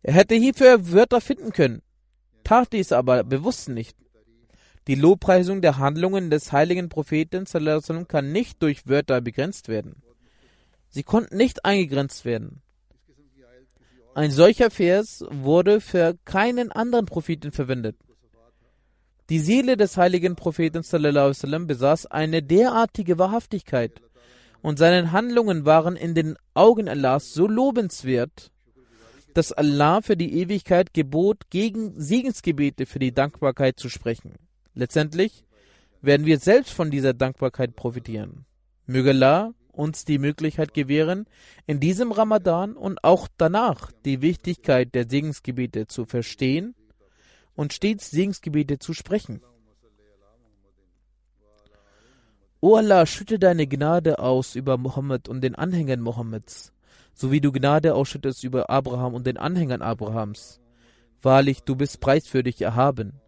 [0.03, 1.83] Er hätte hierfür Wörter finden können,
[2.43, 3.97] tat dies aber bewusst nicht.
[4.87, 7.45] Die Lobpreisung der Handlungen des heiligen Propheten
[8.07, 10.03] kann nicht durch Wörter begrenzt werden.
[10.89, 12.63] Sie konnten nicht eingegrenzt werden.
[14.15, 17.97] Ein solcher Vers wurde für keinen anderen Propheten verwendet.
[19.29, 20.85] Die Seele des heiligen Propheten
[21.67, 24.01] besaß eine derartige Wahrhaftigkeit
[24.63, 28.53] und seine Handlungen waren in den Augen Allahs so lobenswert,
[29.35, 34.35] dass Allah für die Ewigkeit gebot, gegen Segensgebete für die Dankbarkeit zu sprechen.
[34.77, 35.45] Letztendlich
[36.03, 38.45] werden wir selbst von dieser Dankbarkeit profitieren.
[38.85, 41.27] Möge Allah uns die Möglichkeit gewähren,
[41.67, 46.75] in diesem Ramadan und auch danach die Wichtigkeit der Segensgebete zu verstehen
[47.55, 49.43] und stets Segensgebete zu sprechen.
[52.61, 56.73] O Allah, schütte deine Gnade aus über Mohammed und den Anhängern Mohammeds,
[57.15, 60.61] so wie du Gnade ausschüttest über Abraham und den Anhängern Abrahams.
[61.23, 63.21] Wahrlich, du bist preiswürdig erhaben.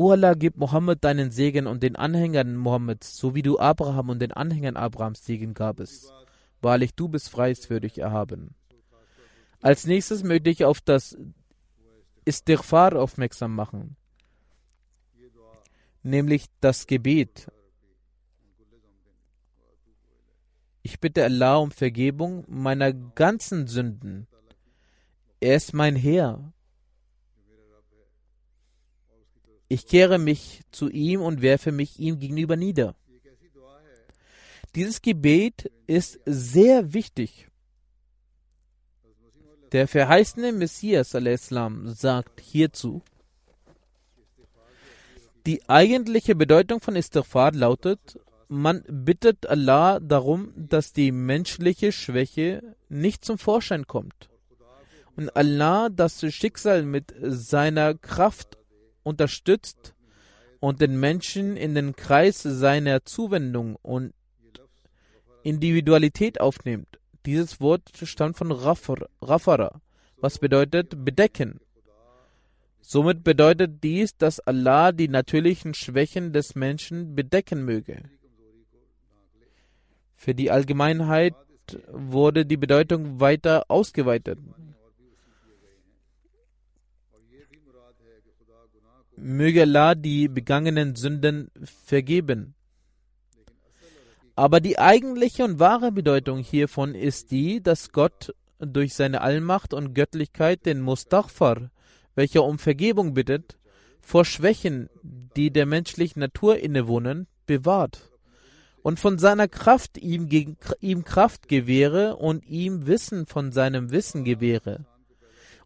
[0.00, 4.20] O Allah, gib Mohammed deinen Segen und den Anhängern Mohammeds, so wie du Abraham und
[4.20, 6.12] den Anhängern Abrahams Segen gabest.
[6.60, 8.54] Wahrlich, du bist preiswürdig erhaben.
[9.60, 11.18] Als nächstes möchte ich auf das
[12.24, 13.96] Istighfar aufmerksam machen,
[16.04, 17.50] nämlich das Gebet.
[20.82, 24.28] Ich bitte Allah um Vergebung meiner ganzen Sünden.
[25.40, 26.52] Er ist mein Herr.
[29.68, 32.94] Ich kehre mich zu ihm und werfe mich ihm gegenüber nieder.
[34.74, 37.48] Dieses Gebet ist sehr wichtig.
[39.72, 43.02] Der verheißene Messias al-Islam sagt hierzu,
[45.46, 53.24] die eigentliche Bedeutung von Istighfar lautet, man bittet Allah darum, dass die menschliche Schwäche nicht
[53.24, 54.28] zum Vorschein kommt
[55.16, 58.57] und Allah das Schicksal mit seiner Kraft
[59.08, 59.94] unterstützt
[60.60, 64.12] und den Menschen in den Kreis seiner Zuwendung und
[65.42, 66.98] Individualität aufnimmt.
[67.26, 69.80] Dieses Wort stammt von Rafara,
[70.16, 71.60] was bedeutet bedecken.
[72.80, 78.02] Somit bedeutet dies, dass Allah die natürlichen Schwächen des Menschen bedecken möge.
[80.16, 81.34] Für die Allgemeinheit
[81.90, 84.38] wurde die Bedeutung weiter ausgeweitet.
[89.20, 92.54] Möge Allah die begangenen Sünden vergeben.
[94.34, 99.94] Aber die eigentliche und wahre Bedeutung hiervon ist die, dass Gott durch seine Allmacht und
[99.94, 101.70] Göttlichkeit den Mustaghfar,
[102.14, 103.58] welcher um Vergebung bittet,
[104.00, 108.10] vor Schwächen, die der menschlichen Natur innewohnen, bewahrt
[108.82, 110.28] und von seiner Kraft ihm,
[110.80, 114.86] ihm Kraft gewähre und ihm Wissen von seinem Wissen gewähre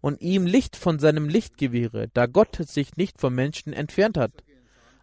[0.02, 4.32] und ihm Licht von seinem Licht gewähre, da Gott sich nicht vom Menschen entfernt hat,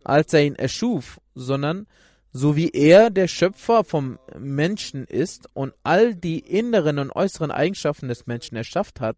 [0.03, 1.87] als er ihn erschuf, sondern
[2.31, 8.09] so wie er der Schöpfer vom Menschen ist und all die inneren und äußeren Eigenschaften
[8.09, 9.17] des Menschen erschafft hat,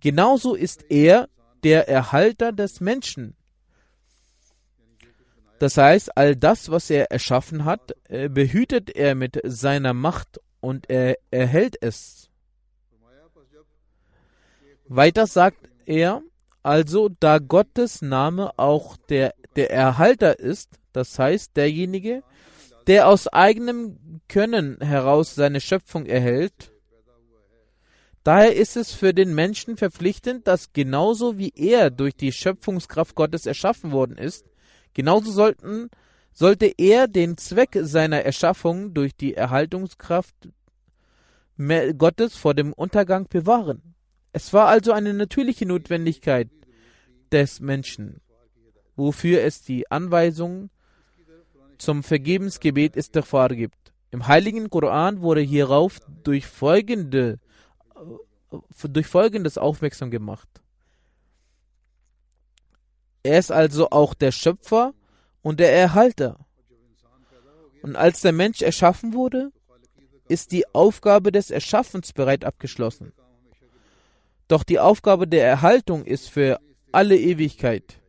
[0.00, 1.28] genauso ist er
[1.64, 3.36] der Erhalter des Menschen.
[5.60, 10.90] Das heißt, all das, was er erschaffen hat, äh, behütet er mit seiner Macht und
[10.90, 12.27] er erhält es.
[14.88, 16.22] Weiter sagt er,
[16.62, 22.22] also da Gottes Name auch der, der Erhalter ist, das heißt derjenige,
[22.86, 26.72] der aus eigenem Können heraus seine Schöpfung erhält,
[28.24, 33.44] daher ist es für den Menschen verpflichtend, dass genauso wie er durch die Schöpfungskraft Gottes
[33.44, 34.46] erschaffen worden ist,
[34.94, 35.90] genauso sollten,
[36.32, 40.34] sollte er den Zweck seiner Erschaffung durch die Erhaltungskraft
[41.98, 43.94] Gottes vor dem Untergang bewahren.
[44.32, 46.48] Es war also eine natürliche Notwendigkeit
[47.32, 48.20] des Menschen,
[48.96, 50.70] wofür es die Anweisung
[51.78, 53.92] zum Vergebensgebet Istighfar gibt.
[54.10, 57.38] Im heiligen Koran wurde hierauf durch, folgende,
[58.82, 60.48] durch folgendes aufmerksam gemacht.
[63.22, 64.94] Er ist also auch der Schöpfer
[65.42, 66.46] und der Erhalter.
[67.82, 69.52] Und als der Mensch erschaffen wurde,
[70.28, 73.12] ist die Aufgabe des Erschaffens bereit abgeschlossen.
[74.48, 76.58] Doch die Aufgabe der Erhaltung ist für
[76.90, 78.00] alle Ewigkeit.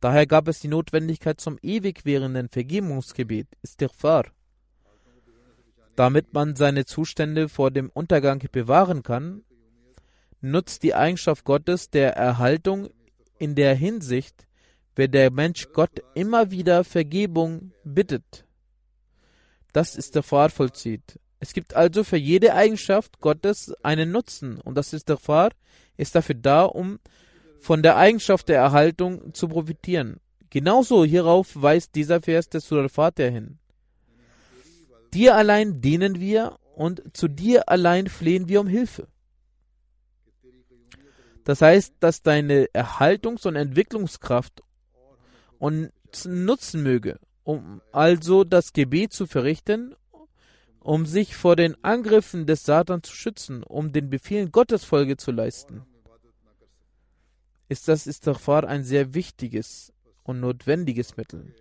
[0.00, 4.24] Daher gab es die Notwendigkeit zum ewig währenden Vergebungsgebet, Istighfar.
[5.94, 9.44] Damit man seine Zustände vor dem Untergang bewahren kann,
[10.40, 12.88] nutzt die Eigenschaft Gottes der Erhaltung
[13.38, 14.46] in der Hinsicht,
[14.96, 18.46] wenn der Mensch Gott immer wieder Vergebung bittet.
[19.72, 21.18] Das ist der Fahr vollzieht.
[21.42, 25.50] Es gibt also für jede Eigenschaft Gottes einen Nutzen und das ist der Fahr
[25.96, 27.00] ist dafür da, um
[27.58, 30.20] von der Eigenschaft der Erhaltung zu profitieren.
[30.50, 33.58] Genauso hierauf weist dieser Vers des Surah Al-Fatiha hin.
[35.12, 39.08] Dir allein dienen wir und zu dir allein flehen wir um Hilfe.
[41.42, 44.62] Das heißt, dass deine Erhaltungs- und Entwicklungskraft
[45.58, 45.90] uns
[46.24, 49.96] nutzen möge, um also das Gebet zu verrichten,
[50.82, 55.30] um sich vor den Angriffen des Satan zu schützen, um den Befehlen Gottes Folge zu
[55.30, 55.86] leisten
[57.72, 59.92] ist das Istighfar ein sehr wichtiges
[60.24, 61.54] und notwendiges Mittel.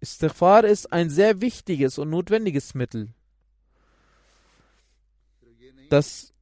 [0.00, 3.14] Istighfar ist ein sehr wichtiges und notwendiges Mittel,
[5.88, 6.32] das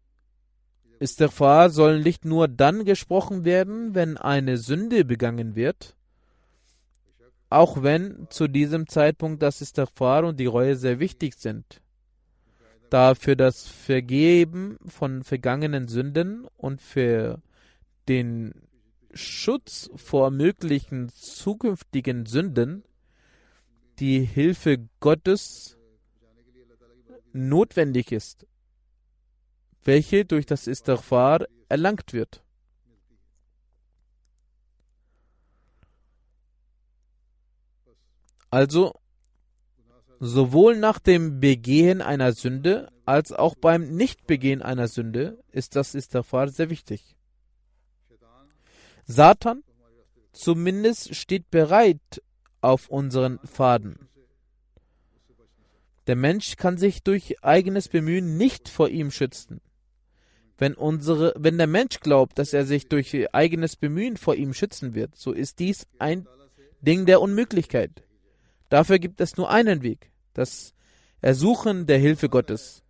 [1.01, 5.97] Istighfar soll nicht nur dann gesprochen werden, wenn eine Sünde begangen wird,
[7.51, 11.81] auch wenn zu diesem Zeitpunkt das Istighfar und die Reue sehr wichtig sind,
[12.91, 17.43] da für das Vergeben von vergangenen Sünden und für
[18.09, 18.55] den
[19.13, 22.85] Schutz vor möglichen zukünftigen Sünden
[23.99, 25.77] die Hilfe Gottes
[27.33, 28.47] notwendig ist,
[29.85, 32.43] welche durch das Istighfar erlangt wird.
[38.51, 38.93] Also,
[40.21, 46.49] sowohl nach dem Begehen einer Sünde als auch beim Nichtbegehen einer Sünde ist das Istighfar
[46.49, 47.17] sehr wichtig.
[49.07, 49.65] Satan
[50.33, 52.23] zumindest steht bereit
[52.61, 54.09] auf unseren Faden.
[56.07, 59.61] Der Mensch kann sich durch eigenes Bemühen nicht vor ihm schützen.
[60.57, 64.95] Wenn, unsere, wenn der Mensch glaubt, dass er sich durch eigenes Bemühen vor ihm schützen
[64.95, 66.29] wird, so ist dies ein
[66.81, 68.05] Ding der Unmöglichkeit.
[68.69, 70.75] Dafür gibt es nur einen Weg, das
[71.21, 72.83] Ersuchen der Hilfe Gottes.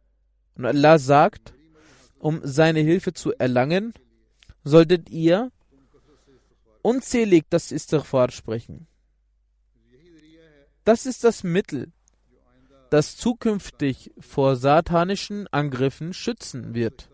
[0.57, 1.55] Und Allah sagt,
[2.19, 3.95] um seine Hilfe zu erlangen,
[4.63, 5.51] solltet ihr
[6.83, 8.87] unzählig das Istighfar sprechen.
[10.85, 11.93] Das ist das Mittel,
[12.91, 17.09] das zukünftig vor satanischen Angriffen schützen wird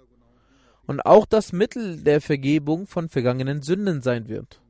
[0.91, 4.61] und auch das Mittel der Vergebung von vergangenen Sünden sein wird.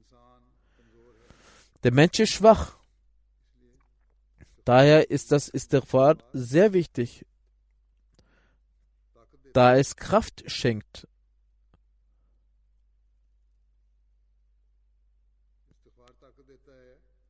[1.83, 2.77] Der Mensch ist schwach.
[4.67, 7.25] Daher ist das Istighfar sehr wichtig,
[9.55, 11.09] da es Kraft schenkt.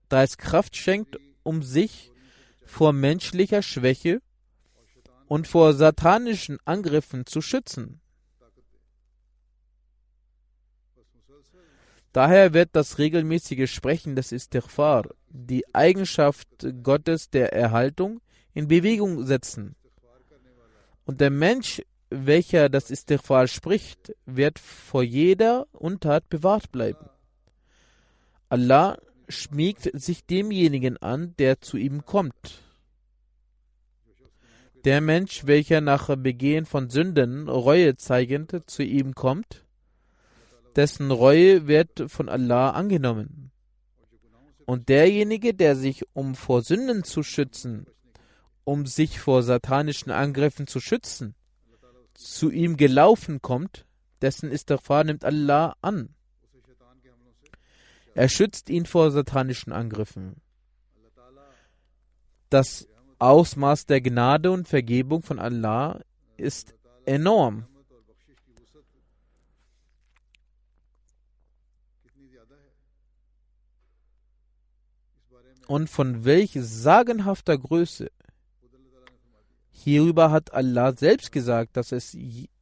[0.09, 2.11] Da es Kraft schenkt, um sich
[2.67, 4.21] vor menschlicher Schwäche
[5.29, 8.00] und vor satanischen Angriffen zu schützen.
[12.13, 16.49] Daher wird das regelmäßige Sprechen des Istighfar die Eigenschaft
[16.83, 18.21] Gottes der Erhaltung
[18.53, 19.77] in Bewegung setzen.
[21.05, 27.09] Und der Mensch, welcher das Istighfar spricht, wird vor jeder Untat bewahrt bleiben.
[28.49, 28.99] Allah
[29.29, 32.63] schmiegt sich demjenigen an, der zu ihm kommt.
[34.85, 39.65] Der Mensch, welcher nach Begehen von Sünden Reue zeigend zu ihm kommt,
[40.77, 43.51] dessen Reue wird von Allah angenommen.
[44.67, 47.87] Und derjenige, der sich, um vor Sünden zu schützen,
[48.65, 51.35] um sich vor satanischen Angriffen zu schützen,
[52.15, 53.87] zu ihm gelaufen kommt,
[54.21, 56.15] dessen Istighfar nimmt Allah an.
[58.15, 60.37] Er schützt ihn vor satanischen Angriffen.
[62.49, 66.01] Das Ausmaß der Gnade und Vergebung von Allah
[66.37, 66.75] ist
[67.07, 67.67] enorm.
[75.71, 78.11] Und von welch sagenhafter Größe.
[79.71, 82.17] Hierüber hat Allah selbst gesagt, dass es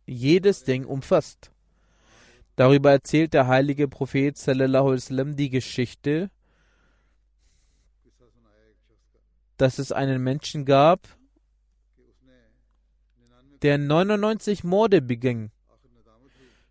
[0.05, 1.51] jedes Ding umfasst.
[2.55, 6.31] Darüber erzählt der heilige Prophet sallallahu sallam, die Geschichte,
[9.57, 11.09] dass es einen Menschen gab,
[13.63, 15.51] der 99 Morde beging.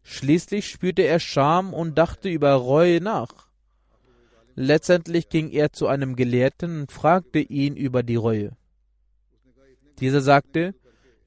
[0.03, 3.46] Schließlich spürte er Scham und dachte über Reue nach.
[4.59, 8.57] Letztendlich ging er zu einem Gelehrten und fragte ihn über die Reue.
[9.99, 10.73] Dieser sagte,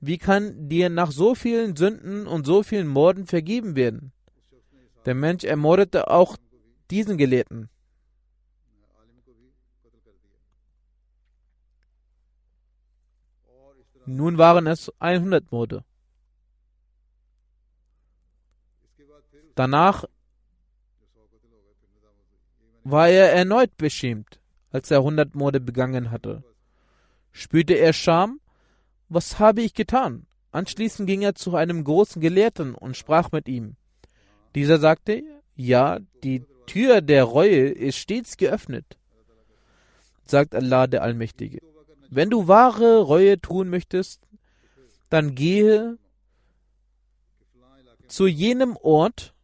[0.00, 4.10] wie kann dir nach so vielen Sünden und so vielen Morden vergeben werden?
[5.06, 6.36] Der Mensch ermordete auch
[6.90, 7.70] diesen Gelehrten.
[14.06, 15.84] Nun waren es 100 Morde.
[19.54, 20.04] Danach
[22.84, 26.42] war er erneut beschämt, als er 100 Morde begangen hatte.
[27.32, 28.40] Spürte er Scham?
[29.08, 30.26] Was habe ich getan?
[30.52, 33.76] Anschließend ging er zu einem großen Gelehrten und sprach mit ihm.
[34.54, 35.22] Dieser sagte,
[35.54, 38.96] ja, die Tür der Reue ist stets geöffnet.
[40.24, 41.60] Sagt Allah der Allmächtige.
[42.08, 44.20] Wenn du wahre Reue tun möchtest,
[45.08, 45.98] dann gehe
[48.08, 49.34] zu jenem Ort,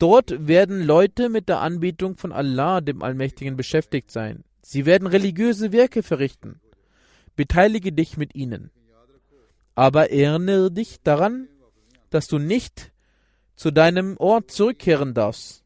[0.00, 4.44] Dort werden Leute mit der Anbetung von Allah, dem Allmächtigen, beschäftigt sein.
[4.62, 6.58] Sie werden religiöse Werke verrichten.
[7.36, 8.70] Beteilige dich mit ihnen.
[9.74, 11.48] Aber erinnere dich daran,
[12.08, 12.92] dass du nicht
[13.56, 15.64] zu deinem Ort zurückkehren darfst.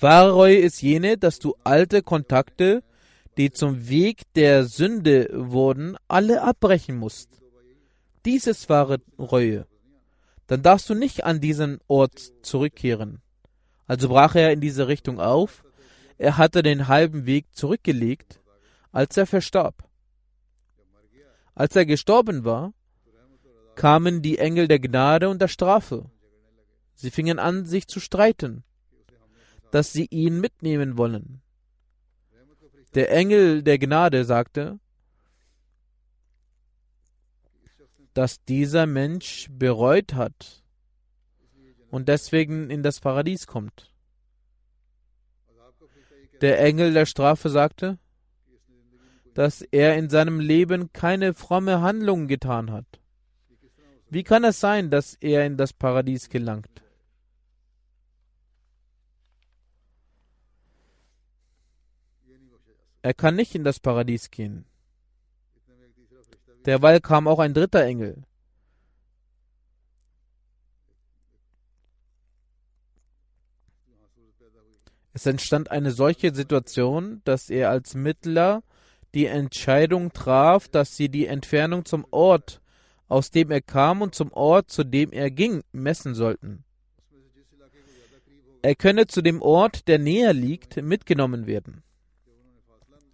[0.00, 2.82] Wahre Reue ist jene, dass du alte Kontakte,
[3.36, 7.28] die zum Weg der Sünde wurden, alle abbrechen musst.
[8.24, 9.66] Dies ist wahre Reue.
[10.46, 13.22] Dann darfst du nicht an diesen Ort zurückkehren.
[13.86, 15.64] Also brach er in diese Richtung auf.
[16.18, 18.40] Er hatte den halben Weg zurückgelegt,
[18.92, 19.88] als er verstarb.
[21.54, 22.72] Als er gestorben war,
[23.74, 26.10] kamen die Engel der Gnade und der Strafe.
[26.94, 28.64] Sie fingen an, sich zu streiten,
[29.70, 31.42] dass sie ihn mitnehmen wollen.
[32.94, 34.78] Der Engel der Gnade sagte,
[38.14, 40.62] dass dieser Mensch bereut hat
[41.90, 43.92] und deswegen in das Paradies kommt.
[46.40, 47.98] Der Engel der Strafe sagte,
[49.34, 52.86] dass er in seinem Leben keine fromme Handlung getan hat.
[54.08, 56.82] Wie kann es sein, dass er in das Paradies gelangt?
[63.02, 64.64] Er kann nicht in das Paradies gehen.
[66.64, 68.22] Derweil kam auch ein dritter Engel.
[75.12, 78.62] Es entstand eine solche Situation, dass er als Mittler
[79.14, 82.60] die Entscheidung traf, dass sie die Entfernung zum Ort,
[83.06, 86.64] aus dem er kam, und zum Ort, zu dem er ging, messen sollten.
[88.62, 91.84] Er könne zu dem Ort, der näher liegt, mitgenommen werden.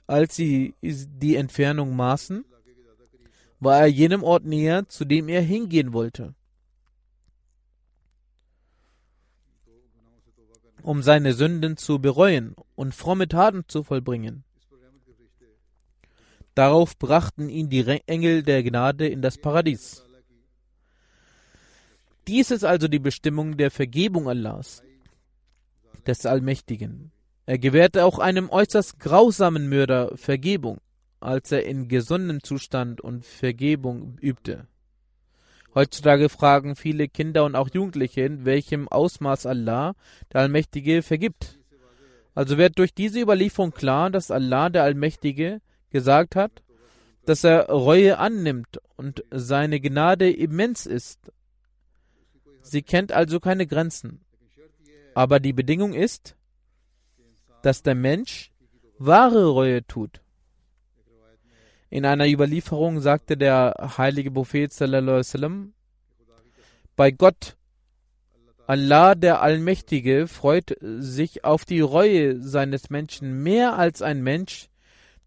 [0.07, 2.45] Als sie die Entfernung maßen,
[3.61, 6.35] war er jenem Ort näher, zu dem er hingehen wollte.
[10.83, 14.45] um seine Sünden zu bereuen und fromme Taten zu vollbringen.
[16.55, 20.05] Darauf brachten ihn die Engel der Gnade in das Paradies.
[22.27, 24.83] Dies ist also die Bestimmung der Vergebung Allahs,
[26.07, 27.13] des Allmächtigen.
[27.47, 30.79] Er gewährte auch einem äußerst grausamen Mörder Vergebung
[31.21, 34.67] als er in gesundem Zustand und Vergebung übte.
[35.75, 39.95] Heutzutage fragen viele Kinder und auch Jugendliche, in welchem Ausmaß Allah,
[40.33, 41.59] der Allmächtige, vergibt.
[42.35, 45.61] Also wird durch diese Überlieferung klar, dass Allah, der Allmächtige,
[45.91, 46.63] gesagt hat,
[47.25, 51.33] dass er Reue annimmt und seine Gnade immens ist.
[52.63, 54.21] Sie kennt also keine Grenzen.
[55.15, 56.37] Aber die Bedingung ist,
[57.63, 58.53] dass der Mensch
[58.99, 60.21] wahre Reue tut.
[61.91, 65.75] In einer Überlieferung sagte der heilige Prophet sallam,
[66.95, 67.57] bei Gott,
[68.69, 74.69] Allah der Allmächtige freut sich auf die Reue seines Menschen mehr als ein Mensch,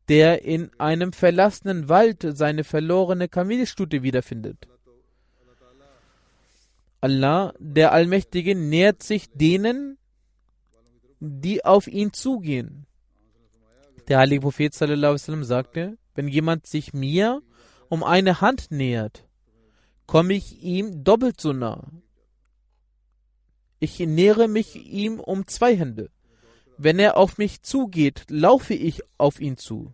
[0.08, 4.68] der in einem verlassenen Wald seine verlorene Kamelstute wiederfindet.
[7.02, 9.98] Allah, der Allmächtige, nähert sich denen,
[11.20, 12.86] die auf ihn zugehen.
[14.08, 17.42] Der heilige Prophet sallam, sagte, wenn jemand sich mir
[17.90, 19.26] um eine Hand nähert,
[20.06, 21.88] komme ich ihm doppelt so nah.
[23.80, 26.10] Ich nähere mich ihm um zwei Hände.
[26.78, 29.94] Wenn er auf mich zugeht, laufe ich auf ihn zu.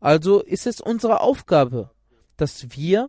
[0.00, 1.90] Also ist es unsere Aufgabe,
[2.36, 3.08] dass wir,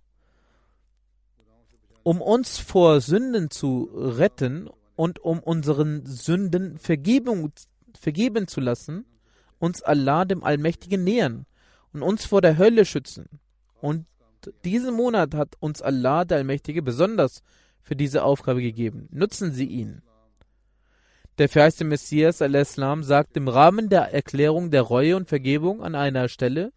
[2.03, 7.51] um uns vor Sünden zu retten und um unseren Sünden Vergebung,
[7.99, 9.05] vergeben zu lassen,
[9.59, 11.45] uns Allah dem Allmächtigen nähern
[11.95, 13.27] und uns vor der Hölle schützen.
[13.81, 14.05] Und
[14.63, 17.41] diesen Monat hat uns Allah, der Allmächtige, besonders
[17.81, 19.07] für diese Aufgabe gegeben.
[19.11, 20.01] Nutzen Sie ihn.
[21.37, 26.29] Der verheißte Messias al-Islam sagt im Rahmen der Erklärung der Reue und Vergebung an einer
[26.29, 26.71] Stelle,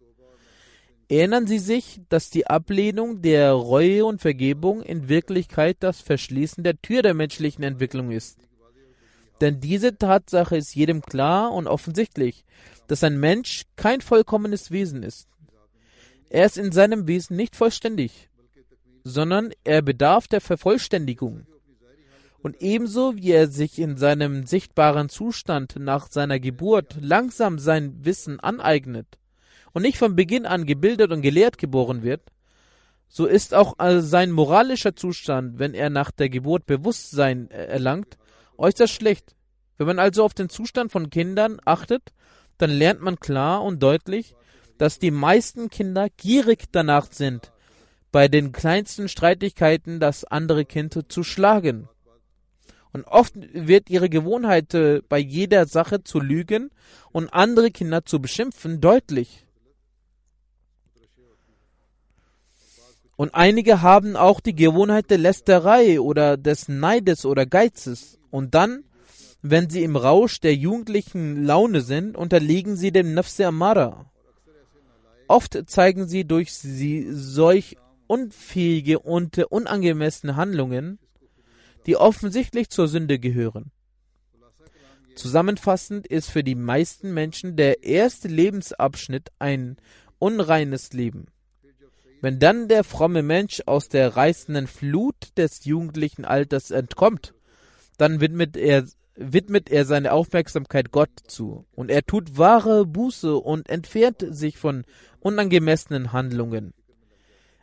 [1.11, 6.79] Erinnern Sie sich, dass die Ablehnung der Reue und Vergebung in Wirklichkeit das Verschließen der
[6.83, 8.47] Tür der menschlichen Entwicklung ist.
[9.41, 12.43] Denn diese Tatsache ist jedem klar und offensichtlich,
[12.87, 15.27] dass ein Mensch kein vollkommenes Wesen ist.
[16.29, 18.29] Er ist in seinem Wesen nicht vollständig,
[19.03, 21.45] sondern er bedarf der Vervollständigung.
[22.41, 28.39] Und ebenso wie er sich in seinem sichtbaren Zustand nach seiner Geburt langsam sein Wissen
[28.39, 29.19] aneignet
[29.73, 32.21] und nicht von Beginn an gebildet und gelehrt geboren wird,
[33.09, 38.17] so ist auch sein moralischer Zustand, wenn er nach der Geburt Bewusstsein erlangt,
[38.59, 39.35] äußerst schlecht.
[39.77, 42.13] Wenn man also auf den Zustand von Kindern achtet,
[42.57, 44.35] dann lernt man klar und deutlich,
[44.77, 47.51] dass die meisten Kinder gierig danach sind,
[48.11, 51.87] bei den kleinsten Streitigkeiten das andere Kind zu schlagen.
[52.91, 56.71] Und oft wird ihre Gewohnheit, äh, bei jeder Sache zu lügen
[57.11, 59.45] und andere Kinder zu beschimpfen, deutlich.
[63.19, 68.17] Und einige haben auch die Gewohnheit der Lästerei oder des Neides oder Geizes.
[68.31, 68.85] Und dann
[69.41, 74.11] wenn sie im Rausch der jugendlichen Laune sind, unterliegen sie dem Nafse Amara.
[75.27, 80.99] Oft zeigen sie durch sie solch unfähige und unangemessene Handlungen,
[81.85, 83.71] die offensichtlich zur Sünde gehören.
[85.15, 89.77] Zusammenfassend ist für die meisten Menschen der erste Lebensabschnitt ein
[90.17, 91.27] unreines Leben.
[92.21, 97.33] Wenn dann der fromme Mensch aus der reißenden Flut des jugendlichen Alters entkommt,
[97.97, 103.69] dann widmet er, widmet er seine Aufmerksamkeit Gott zu und er tut wahre Buße und
[103.69, 104.83] entfernt sich von
[105.19, 106.73] unangemessenen Handlungen.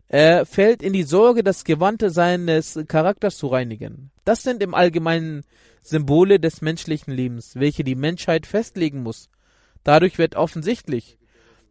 [0.09, 4.13] Er fällt in die Sorge, das Gewandte seines Charakters zu reinigen.
[4.25, 5.43] Das sind im Allgemeinen
[5.83, 9.29] Symbole des menschlichen Lebens, welche die Menschheit festlegen muss.
[9.83, 11.19] Dadurch wird offensichtlich,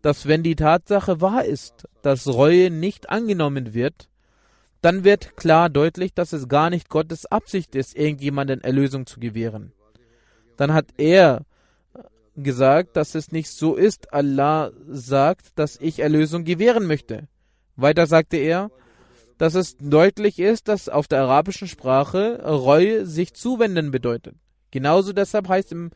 [0.05, 4.07] dass wenn die Tatsache wahr ist, dass Reue nicht angenommen wird,
[4.81, 9.71] dann wird klar deutlich, dass es gar nicht Gottes Absicht ist, irgendjemanden Erlösung zu gewähren.
[10.57, 11.41] Dann hat er
[12.35, 14.13] gesagt, dass es nicht so ist.
[14.13, 17.27] Allah sagt, dass ich Erlösung gewähren möchte.
[17.75, 18.69] Weiter sagte er,
[19.39, 24.35] dass es deutlich ist, dass auf der arabischen Sprache Reue sich zuwenden bedeutet.
[24.69, 25.89] Genauso deshalb heißt im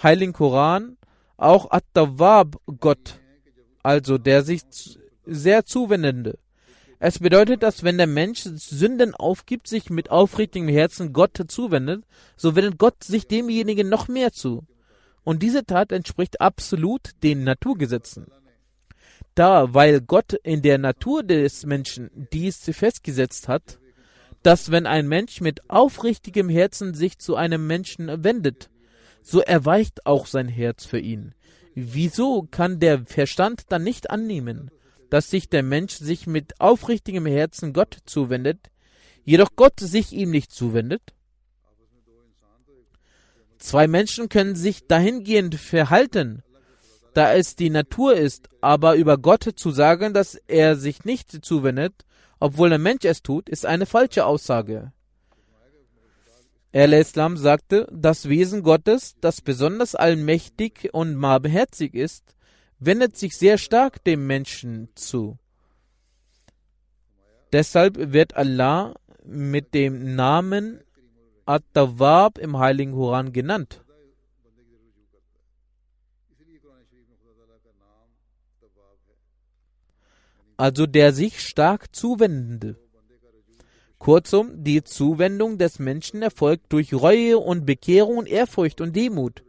[0.00, 0.98] Heiligen Koran
[1.36, 3.20] auch At-Tawwab Gott,
[3.82, 4.62] also der sich
[5.24, 6.38] sehr zuwendende.
[6.98, 12.04] Es bedeutet, dass wenn der Mensch Sünden aufgibt, sich mit aufrichtigem Herzen Gott zuwendet,
[12.36, 14.66] so wendet Gott sich demjenigen noch mehr zu.
[15.24, 18.26] Und diese Tat entspricht absolut den Naturgesetzen.
[19.34, 23.78] Da, weil Gott in der Natur des Menschen dies festgesetzt hat,
[24.42, 28.68] dass wenn ein Mensch mit aufrichtigem Herzen sich zu einem Menschen wendet,
[29.22, 31.34] so erweicht auch sein Herz für ihn.
[31.74, 34.70] Wieso kann der Verstand dann nicht annehmen,
[35.08, 38.70] dass sich der Mensch sich mit aufrichtigem Herzen Gott zuwendet,
[39.24, 41.02] jedoch Gott sich ihm nicht zuwendet?
[43.58, 46.42] Zwei Menschen können sich dahingehend verhalten,
[47.12, 52.06] da es die Natur ist, aber über Gott zu sagen, dass er sich nicht zuwendet,
[52.38, 54.92] obwohl der Mensch es tut, ist eine falsche Aussage.
[56.72, 62.36] Al-Islam sagte, das Wesen Gottes, das besonders allmächtig und barmherzig ist,
[62.78, 65.38] wendet sich sehr stark dem Menschen zu.
[67.52, 68.94] Deshalb wird Allah
[69.24, 70.80] mit dem Namen
[71.44, 73.84] At-Tawwab im Heiligen Koran genannt.
[80.56, 82.76] Also der sich stark Zuwendende.
[84.00, 89.42] Kurzum, die Zuwendung des Menschen erfolgt durch Reue und Bekehrung Ehrfurcht und Demut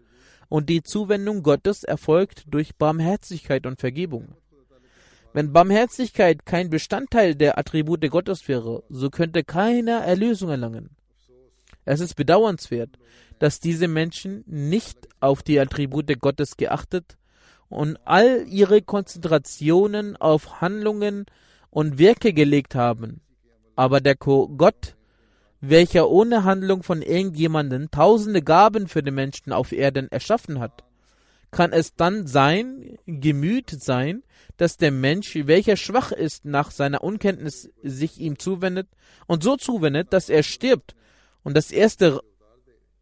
[0.50, 4.36] und die Zuwendung Gottes erfolgt durch Barmherzigkeit und Vergebung.
[5.32, 10.90] Wenn Barmherzigkeit kein Bestandteil der Attribute Gottes wäre, so könnte keiner Erlösung erlangen.
[11.86, 13.00] Es ist bedauernswert,
[13.40, 17.18] dass diese Menschen nicht auf die Attribute Gottes geachtet
[17.70, 21.26] und all ihre Konzentrationen auf Handlungen
[21.70, 23.22] und Werke gelegt haben.
[23.76, 24.96] Aber der Gott,
[25.62, 30.84] welcher ohne Handlung von irgendjemanden tausende Gaben für den Menschen auf Erden erschaffen hat,
[31.52, 34.24] kann es dann sein Gemüt sein,
[34.58, 38.88] dass der Mensch, welcher schwach ist, nach seiner Unkenntnis sich ihm zuwendet
[39.28, 40.96] und so zuwendet, dass er stirbt
[41.44, 42.22] und das erste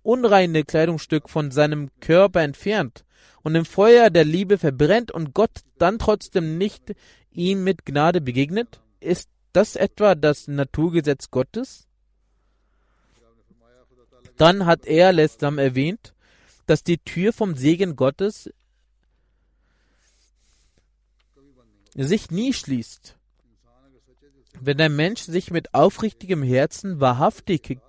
[0.02, 3.06] unreine Kleidungsstück von seinem Körper entfernt
[3.44, 6.96] und im Feuer der Liebe verbrennt und Gott dann trotzdem nicht
[7.32, 8.82] ihm mit Gnade begegnet?
[9.00, 11.88] Ist das etwa das Naturgesetz Gottes?
[14.38, 16.14] Dann hat er letztendlich erwähnt,
[16.66, 18.50] dass die Tür vom Segen Gottes
[21.96, 23.18] sich nie schließt.
[24.62, 27.80] Wenn der Mensch sich mit aufrichtigem Herzen wahrhaftig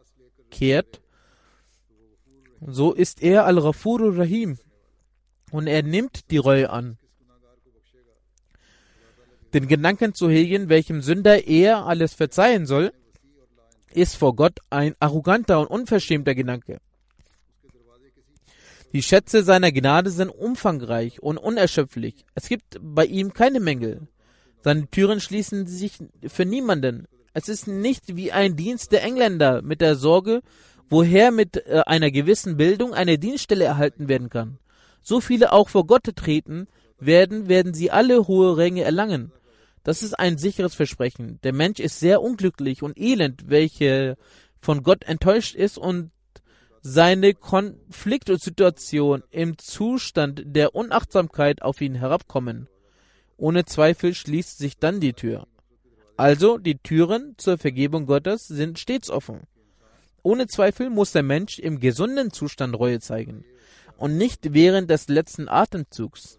[0.50, 1.00] kehrt,
[2.60, 4.58] so ist er Al-Rafur Rahim
[5.50, 6.98] und er nimmt die Reue an.
[9.52, 12.92] Den Gedanken zu hegen, welchem Sünder er alles verzeihen soll,
[13.92, 16.78] ist vor Gott ein arroganter und unverschämter Gedanke.
[18.92, 22.24] Die Schätze seiner Gnade sind umfangreich und unerschöpflich.
[22.34, 24.08] Es gibt bei ihm keine Mängel.
[24.62, 27.06] Seine Türen schließen sich für niemanden.
[27.32, 30.42] Es ist nicht wie ein Dienst der Engländer mit der Sorge,
[30.88, 34.58] woher mit äh, einer gewissen Bildung eine Dienststelle erhalten werden kann.
[35.02, 36.66] So viele auch vor Gott treten
[36.98, 39.32] werden, werden sie alle hohe Ränge erlangen.
[39.82, 41.40] Das ist ein sicheres Versprechen.
[41.42, 44.16] Der Mensch ist sehr unglücklich und elend, welche
[44.60, 46.10] von Gott enttäuscht ist und
[46.82, 52.68] seine Konfliktsituation im Zustand der Unachtsamkeit auf ihn herabkommen.
[53.36, 55.46] Ohne Zweifel schließt sich dann die Tür.
[56.16, 59.40] Also die Türen zur Vergebung Gottes sind stets offen.
[60.22, 63.44] Ohne Zweifel muss der Mensch im gesunden Zustand Reue zeigen
[63.96, 66.38] und nicht während des letzten Atemzugs.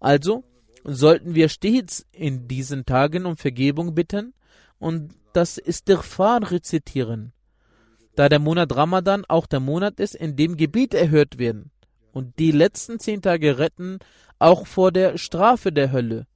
[0.00, 0.44] Also
[0.86, 4.32] sollten wir stets in diesen Tagen um Vergebung bitten,
[4.78, 7.32] und das Istighfar rezitieren,
[8.14, 11.70] da der Monat Ramadan auch der Monat ist, in dem Gebet erhört werden.
[12.12, 13.98] Und die letzten zehn Tage retten
[14.38, 16.26] auch vor der Strafe der Hölle.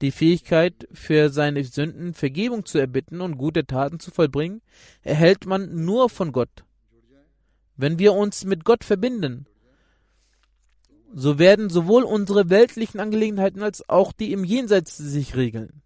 [0.00, 4.62] Die Fähigkeit, für seine Sünden Vergebung zu erbitten und gute Taten zu vollbringen,
[5.02, 6.64] erhält man nur von Gott.
[7.76, 9.46] Wenn wir uns mit Gott verbinden,
[11.14, 15.82] so werden sowohl unsere weltlichen Angelegenheiten als auch die im Jenseits sich regeln.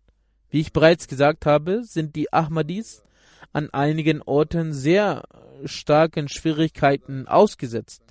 [0.51, 3.03] Wie ich bereits gesagt habe, sind die Ahmadis
[3.53, 5.25] an einigen Orten sehr
[5.65, 8.03] starken Schwierigkeiten ausgesetzt.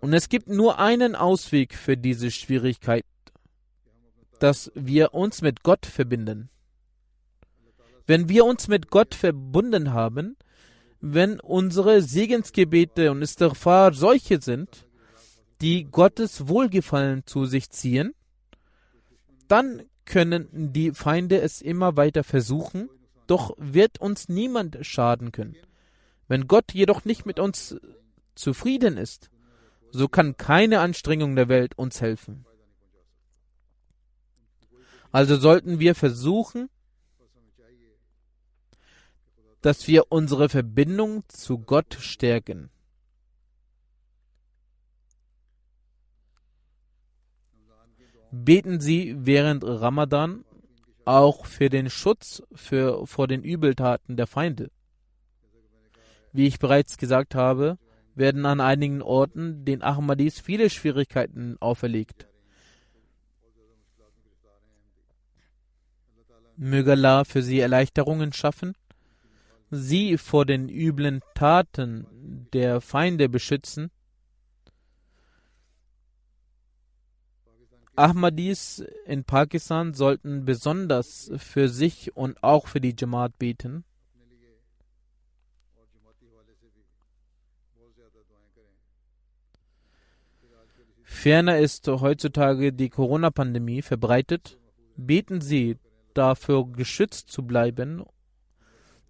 [0.00, 3.04] Und es gibt nur einen Ausweg für diese Schwierigkeit,
[4.40, 6.48] dass wir uns mit Gott verbinden.
[8.06, 10.36] Wenn wir uns mit Gott verbunden haben,
[11.02, 14.86] wenn unsere Segensgebete und Istighfar solche sind,
[15.60, 18.14] die Gottes Wohlgefallen zu sich ziehen,
[19.48, 22.88] dann können die Feinde es immer weiter versuchen,
[23.26, 25.56] doch wird uns niemand schaden können.
[26.28, 27.76] Wenn Gott jedoch nicht mit uns
[28.36, 29.28] zufrieden ist,
[29.90, 32.46] so kann keine Anstrengung der Welt uns helfen.
[35.10, 36.70] Also sollten wir versuchen,
[39.62, 42.68] dass wir unsere Verbindung zu Gott stärken.
[48.32, 50.44] Beten Sie während Ramadan
[51.04, 54.70] auch für den Schutz für, vor den Übeltaten der Feinde.
[56.32, 57.78] Wie ich bereits gesagt habe,
[58.14, 62.26] werden an einigen Orten den Ahmadis viele Schwierigkeiten auferlegt.
[66.56, 68.74] Möge Allah für sie Erleichterungen schaffen,
[69.72, 72.06] sie vor den üblen Taten
[72.52, 73.90] der Feinde beschützen.
[77.96, 83.84] Ahmadis in Pakistan sollten besonders für sich und auch für die Jamaat beten.
[91.02, 94.58] Ferner ist heutzutage die Corona-Pandemie verbreitet.
[94.96, 95.78] Beten Sie
[96.14, 98.02] dafür geschützt zu bleiben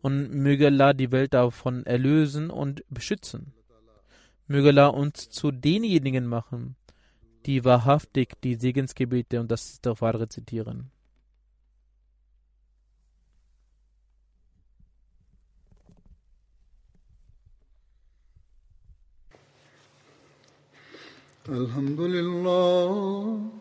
[0.01, 3.53] und möge Allah die Welt davon erlösen und beschützen.
[4.47, 6.75] Möge Allah uns zu denjenigen machen,
[7.45, 10.91] die wahrhaftig die Segensgebete und das Istighfar rezitieren.
[21.49, 23.60] الحمد لله